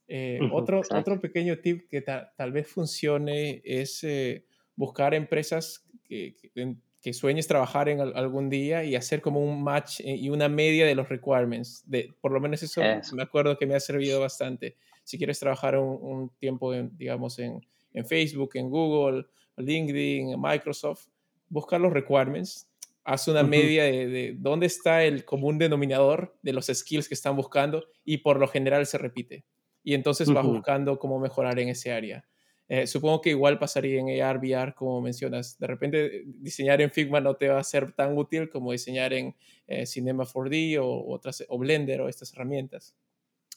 Eh, 0.08 0.39
otro, 0.52 0.82
otro 0.91 1.19
pequeño 1.19 1.58
tip 1.58 1.89
que 1.89 2.02
tal 2.04 2.52
vez 2.52 2.67
funcione 2.67 3.63
es 3.65 4.04
eh, 4.04 4.45
buscar 4.76 5.15
empresas 5.15 5.84
que, 6.04 6.36
que, 6.36 6.78
sueñes 7.12 7.48
trabajar 7.48 7.90
en 7.90 8.02
algún 8.02 8.50
día 8.50 8.84
y 8.84 8.96
hacer 8.96 9.22
como 9.22 9.40
un 9.40 9.64
match 9.64 10.02
eh, 10.02 10.16
y 10.16 10.30
una 10.30 10.50
media 10.50 10.86
de 10.86 10.96
los 10.96 11.10
requirements. 11.10 11.84
De, 11.86 12.14
por 12.22 12.32
lo 12.32 12.40
menos 12.40 12.62
eso, 12.62 12.82
eso. 12.82 13.16
me 13.16 13.24
acuerdo 13.24 13.58
que 13.58 13.66
me 13.66 13.76
ha 13.76 13.80
servido 13.80 14.20
bastante 14.20 14.76
si 15.10 15.18
quieres 15.18 15.40
trabajar 15.40 15.76
un, 15.76 16.30
tiempo, 16.38 16.72
en, 16.72 16.96
digamos, 16.96 17.40
en, 17.40 17.62
Facebook, 18.06 18.52
en 18.54 18.70
Google, 18.70 19.26
LinkedIn, 19.58 20.34
en 20.34 20.40
Microsoft, 20.40 21.08
buscar 21.50 21.82
los 21.82 21.92
requirements, 21.92 22.70
haz 23.04 23.28
una 23.28 23.42
media 23.42 23.86
de, 23.86 24.36
dónde 24.38 24.68
está 24.68 25.04
el 25.04 25.26
común 25.26 25.58
denominador 25.58 26.38
de 26.44 26.54
los 26.54 26.68
skills 26.68 27.08
que 27.08 27.16
están 27.16 27.36
buscando 27.36 27.88
y 28.06 28.20
por 28.20 28.40
lo 28.40 28.48
general 28.48 28.86
se 28.86 29.00
repite. 29.00 29.46
Y 29.84 29.96
entonces 29.96 30.32
vas 30.32 30.46
buscando 30.46 31.00
cómo 31.00 31.20
mejorar 31.20 31.58
en 31.58 31.70
ese 31.70 31.92
área. 31.92 32.24
Eh, 32.71 32.86
supongo 32.86 33.19
que 33.21 33.32
igual 33.32 33.58
pasaría 33.58 33.99
en 33.99 34.21
AR, 34.21 34.38
VR, 34.38 34.75
como 34.75 35.01
mencionas. 35.01 35.58
De 35.58 35.65
repente, 35.65 36.23
diseñar 36.25 36.79
en 36.82 36.91
Figma 36.91 37.19
no 37.19 37.36
te 37.36 37.49
va 37.49 37.60
a 37.60 37.63
ser 37.63 37.93
tan 37.93 38.15
útil 38.15 38.47
como 38.49 38.71
diseñar 38.71 39.12
en 39.12 39.36
eh, 39.67 39.88
Cinema 39.88 40.23
4D 40.23 40.79
o, 40.79 41.12
otras, 41.12 41.43
o 41.49 41.58
Blender 41.58 42.01
o 42.01 42.08
estas 42.08 42.32
herramientas. 42.32 42.95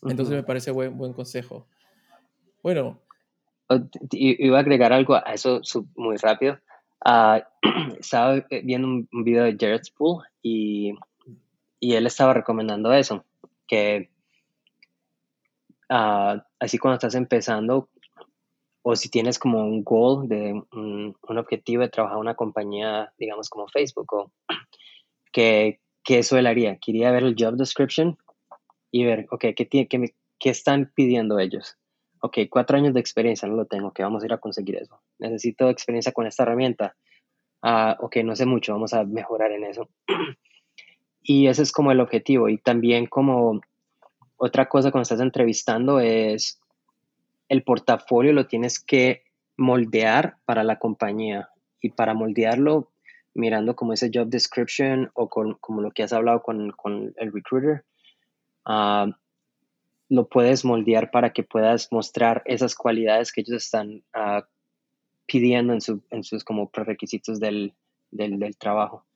Entonces 0.03 0.35
me 0.35 0.43
parece 0.43 0.71
buen, 0.71 0.97
buen 0.97 1.13
consejo. 1.13 1.69
Bueno. 2.63 3.01
Iba 4.11 4.59
a 4.59 4.61
agregar 4.61 4.93
algo 4.93 5.15
a 5.15 5.33
eso 5.33 5.63
muy 5.95 6.17
rápido. 6.17 6.59
Ah, 7.05 7.47
estaba 7.99 8.45
viendo 8.63 8.89
un, 8.89 9.25
video 9.25 9.45
de 9.45 9.57
Jared 9.59 9.83
Spool 9.83 10.25
y, 10.43 10.95
y, 11.81 11.95
él 11.95 12.07
estaba 12.07 12.35
recomendando 12.35 12.93
eso, 12.93 13.25
que 13.67 14.11
uh, 15.89 16.39
así 16.61 16.79
cuando 16.79 16.97
estás 16.97 17.15
empezando 17.15 17.89
o 18.83 18.97
si 18.97 19.09
tienes 19.09 19.39
como 19.39 19.65
un 19.65 19.85
goal 19.85 20.29
de 20.29 20.53
un, 20.73 21.17
un, 21.29 21.39
objetivo 21.39 21.83
de 21.83 21.89
trabajar 21.89 22.17
en 22.17 22.23
una 22.23 22.35
compañía, 22.35 23.13
digamos 23.17 23.49
como 23.49 23.69
Facebook, 23.69 24.13
o 24.13 24.33
que, 25.33 25.81
que 26.05 26.19
eso 26.19 26.37
él 26.37 26.47
haría. 26.47 26.79
Quería 26.79 27.13
ver 27.13 27.23
el 27.23 27.37
job 27.39 27.55
description 27.55 28.19
y 28.91 29.05
ver, 29.05 29.27
ok, 29.31 29.47
¿qué, 29.57 29.67
tiene, 29.67 29.89
qué, 29.89 30.15
qué 30.39 30.51
están 30.51 30.93
pidiendo 30.95 31.39
ellos? 31.39 31.79
Ok, 32.21 32.39
cuatro 32.51 32.77
años 32.77 32.95
de 32.95 33.01
experiencia, 33.01 33.49
no 33.49 33.55
lo 33.55 33.67
tengo, 33.67 33.93
que 33.93 34.03
vamos 34.03 34.23
a 34.23 34.27
ir 34.27 34.33
a 34.33 34.39
conseguir 34.39 34.77
eso. 34.77 35.01
Necesito 35.19 35.69
experiencia 35.69 36.13
con 36.13 36.27
esta 36.27 36.43
herramienta. 36.43 36.97
Ah, 37.63 37.97
ok, 38.01 38.17
no 38.25 38.35
sé 38.35 38.47
mucho, 38.47 38.73
vamos 38.73 38.93
a 38.95 39.05
mejorar 39.05 39.53
en 39.53 39.65
eso. 39.65 39.89
y 41.23 41.47
ese 41.47 41.63
es 41.63 41.73
como 41.73 41.93
el 41.93 42.01
objetivo. 42.01 42.49
Y 42.49 42.59
también 42.59 43.07
como 43.07 43.61
otra 44.37 44.69
cosa 44.69 44.91
cuando 44.91 45.03
estás 45.03 45.21
entrevistando 45.21 46.01
es 46.01 46.62
el 47.53 47.63
portafolio 47.63 48.33
lo 48.33 48.47
tienes 48.47 48.81
que 48.81 49.23
moldear 49.57 50.39
para 50.45 50.65
la 50.65 50.79
compañía. 50.79 51.51
Y 51.81 51.91
para 51.91 52.15
moldearlo, 52.15 52.91
mirando 53.35 53.77
como 53.77 53.93
ese 53.93 54.11
job 54.13 54.29
description 54.29 55.11
o 55.15 55.29
con, 55.29 55.55
como 55.55 55.83
lo 55.83 55.91
que 55.91 56.03
has 56.03 56.13
hablado 56.13 56.43
con, 56.43 56.71
con 56.73 57.13
el 57.17 57.33
recruiter, 57.33 57.85
Ah, 58.65 59.07
lo 60.09 60.29
puedes 60.29 60.65
moldear 60.65 61.11
para 61.11 61.33
que 61.33 61.43
puedas 61.43 61.91
mostrar 61.91 62.43
esas 62.45 62.75
cualidades 62.75 63.33
que 63.33 63.41
ellos 63.41 63.63
están 63.63 64.05
uh, 64.15 64.43
pidiendo 65.27 65.73
en, 65.73 65.81
su, 65.81 66.03
en, 66.11 66.23
sus 66.23 66.45
como 66.45 66.71
prerequisitos 66.71 67.41
del, 67.41 67.75
del, 68.11 68.57
trabajo. 68.59 69.07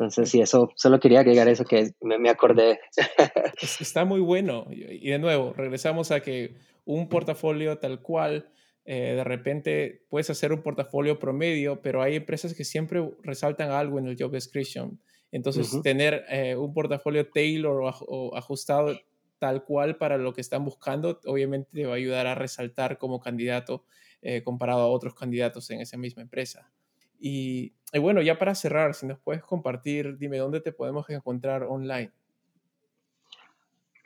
Entonces, 0.00 0.30
sí, 0.30 0.40
eso, 0.40 0.72
solo 0.76 0.98
quería 0.98 1.20
agregar 1.20 1.46
eso 1.46 1.66
que 1.66 1.92
me, 2.00 2.18
me 2.18 2.30
acordé. 2.30 2.80
Está 3.80 4.06
muy 4.06 4.20
bueno. 4.20 4.66
Y 4.70 5.10
de 5.10 5.18
nuevo, 5.18 5.52
regresamos 5.52 6.10
a 6.10 6.20
que 6.20 6.54
un 6.86 7.10
portafolio 7.10 7.76
tal 7.76 8.00
cual, 8.00 8.50
eh, 8.86 9.12
de 9.14 9.24
repente 9.24 10.06
puedes 10.08 10.30
hacer 10.30 10.54
un 10.54 10.62
portafolio 10.62 11.18
promedio, 11.18 11.82
pero 11.82 12.00
hay 12.00 12.16
empresas 12.16 12.54
que 12.54 12.64
siempre 12.64 13.10
resaltan 13.22 13.72
algo 13.72 13.98
en 13.98 14.06
el 14.06 14.16
job 14.18 14.30
description. 14.30 14.98
Entonces, 15.32 15.70
tener 15.82 16.24
eh, 16.30 16.56
un 16.56 16.72
portafolio 16.72 17.28
tailor 17.28 17.92
o, 18.00 18.34
ajustado 18.34 18.98
tal 19.38 19.64
cual 19.64 19.98
para 19.98 20.16
lo 20.16 20.32
que 20.32 20.40
están 20.40 20.64
buscando, 20.64 21.20
obviamente 21.26 21.68
te 21.72 21.84
va 21.84 21.92
a 21.92 21.96
ayudar 21.96 22.26
a 22.26 22.34
resaltar 22.34 22.96
como 22.96 23.20
candidato 23.20 23.84
eh, 24.22 24.42
comparado 24.42 24.80
a 24.80 24.86
otros 24.86 25.14
candidatos 25.14 25.68
en 25.70 25.82
esa 25.82 25.98
misma 25.98 26.22
empresa. 26.22 26.72
Y, 27.20 27.72
bueno, 28.00 28.22
ya 28.22 28.38
para 28.38 28.54
cerrar, 28.54 28.94
si 28.94 29.06
nos 29.06 29.18
puedes 29.18 29.42
compartir, 29.42 30.16
dime 30.16 30.38
dónde 30.38 30.60
te 30.60 30.72
podemos 30.72 31.08
encontrar 31.10 31.64
online. 31.64 32.10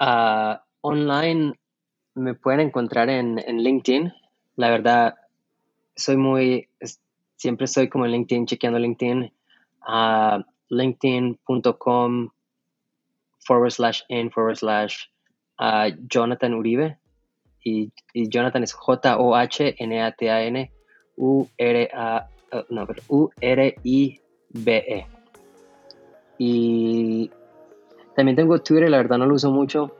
Ah, 0.01 0.65
online 0.81 1.55
me 2.15 2.35
pueden 2.35 2.61
encontrar 2.61 3.09
en, 3.09 3.37
LinkedIn. 3.37 4.13
La 4.57 4.71
verdad, 4.71 5.15
soy 5.95 6.17
muy, 6.17 6.69
siempre 7.37 7.67
estoy 7.67 7.89
como 7.89 8.05
en 8.05 8.13
LinkedIn, 8.13 8.47
chequeando 8.47 8.79
LinkedIn. 8.79 9.33
a 9.87 10.45
linkedin.com 10.71 12.31
forward 13.47 13.71
slash 13.71 14.01
in 14.09 14.31
forward 14.31 14.57
slash 14.57 15.07
Jonathan 16.09 16.55
Uribe. 16.55 16.99
Y, 17.63 17.93
y 18.13 18.29
Jonathan 18.29 18.63
es 18.63 18.73
J-O-H-N-A-T-A-N 18.75 19.41
U-R-A 21.17 22.29
no, 22.69 22.87
pero 22.87 23.03
U-R-I-B-E. 23.09 25.07
Y 26.39 27.31
también 28.17 28.37
tengo 28.37 28.59
Twitter, 28.61 28.91
la 28.91 28.99
verdad 28.99 29.19
no 29.19 29.27
lo 29.27 29.35
uso 29.35 29.51
mucho. 29.51 29.95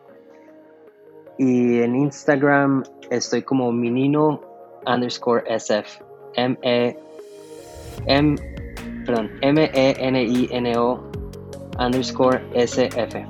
Y 1.39 1.81
en 1.81 1.97
Instagram 1.97 2.85
estoy 3.11 3.43
como 3.43 3.73
minino 3.73 4.41
underscore 4.87 5.43
SF. 5.49 6.03
M-E, 6.37 6.97
M, 8.07 8.37
perdón, 9.07 9.31
M-E-N-I-N-O 9.41 11.01
underscore 11.79 12.41
S-F. 12.55 13.27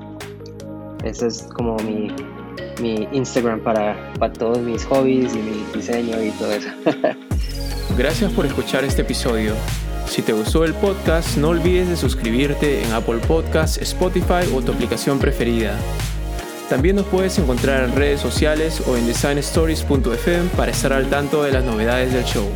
Ese 1.04 1.26
es 1.26 1.42
como 1.54 1.76
mi, 1.76 2.08
mi 2.80 3.08
Instagram 3.12 3.60
para, 3.60 4.12
para 4.18 4.32
todos 4.32 4.58
mis 4.58 4.84
hobbies 4.86 5.34
y 5.34 5.38
mi 5.38 5.64
diseño 5.74 6.22
y 6.22 6.30
todo 6.30 6.52
eso. 6.52 6.68
Gracias 7.96 8.32
por 8.32 8.44
escuchar 8.44 8.84
este 8.84 9.02
episodio. 9.02 9.54
Si 10.08 10.20
te 10.20 10.32
gustó 10.32 10.64
el 10.64 10.74
podcast, 10.74 11.36
no 11.36 11.50
olvides 11.50 11.88
de 11.88 11.96
suscribirte 11.96 12.82
en 12.82 12.92
Apple 12.92 13.18
Podcasts, 13.18 13.78
Spotify 13.78 14.52
o 14.52 14.60
tu 14.62 14.72
aplicación 14.72 15.20
preferida. 15.20 15.78
También 16.68 16.96
nos 16.96 17.06
puedes 17.06 17.38
encontrar 17.38 17.84
en 17.84 17.94
redes 17.94 18.20
sociales 18.20 18.82
o 18.88 18.96
en 18.96 19.06
designstories.fm 19.06 20.48
para 20.56 20.72
estar 20.72 20.92
al 20.92 21.08
tanto 21.08 21.44
de 21.44 21.52
las 21.52 21.62
novedades 21.62 22.12
del 22.12 22.24
show. 22.24 22.48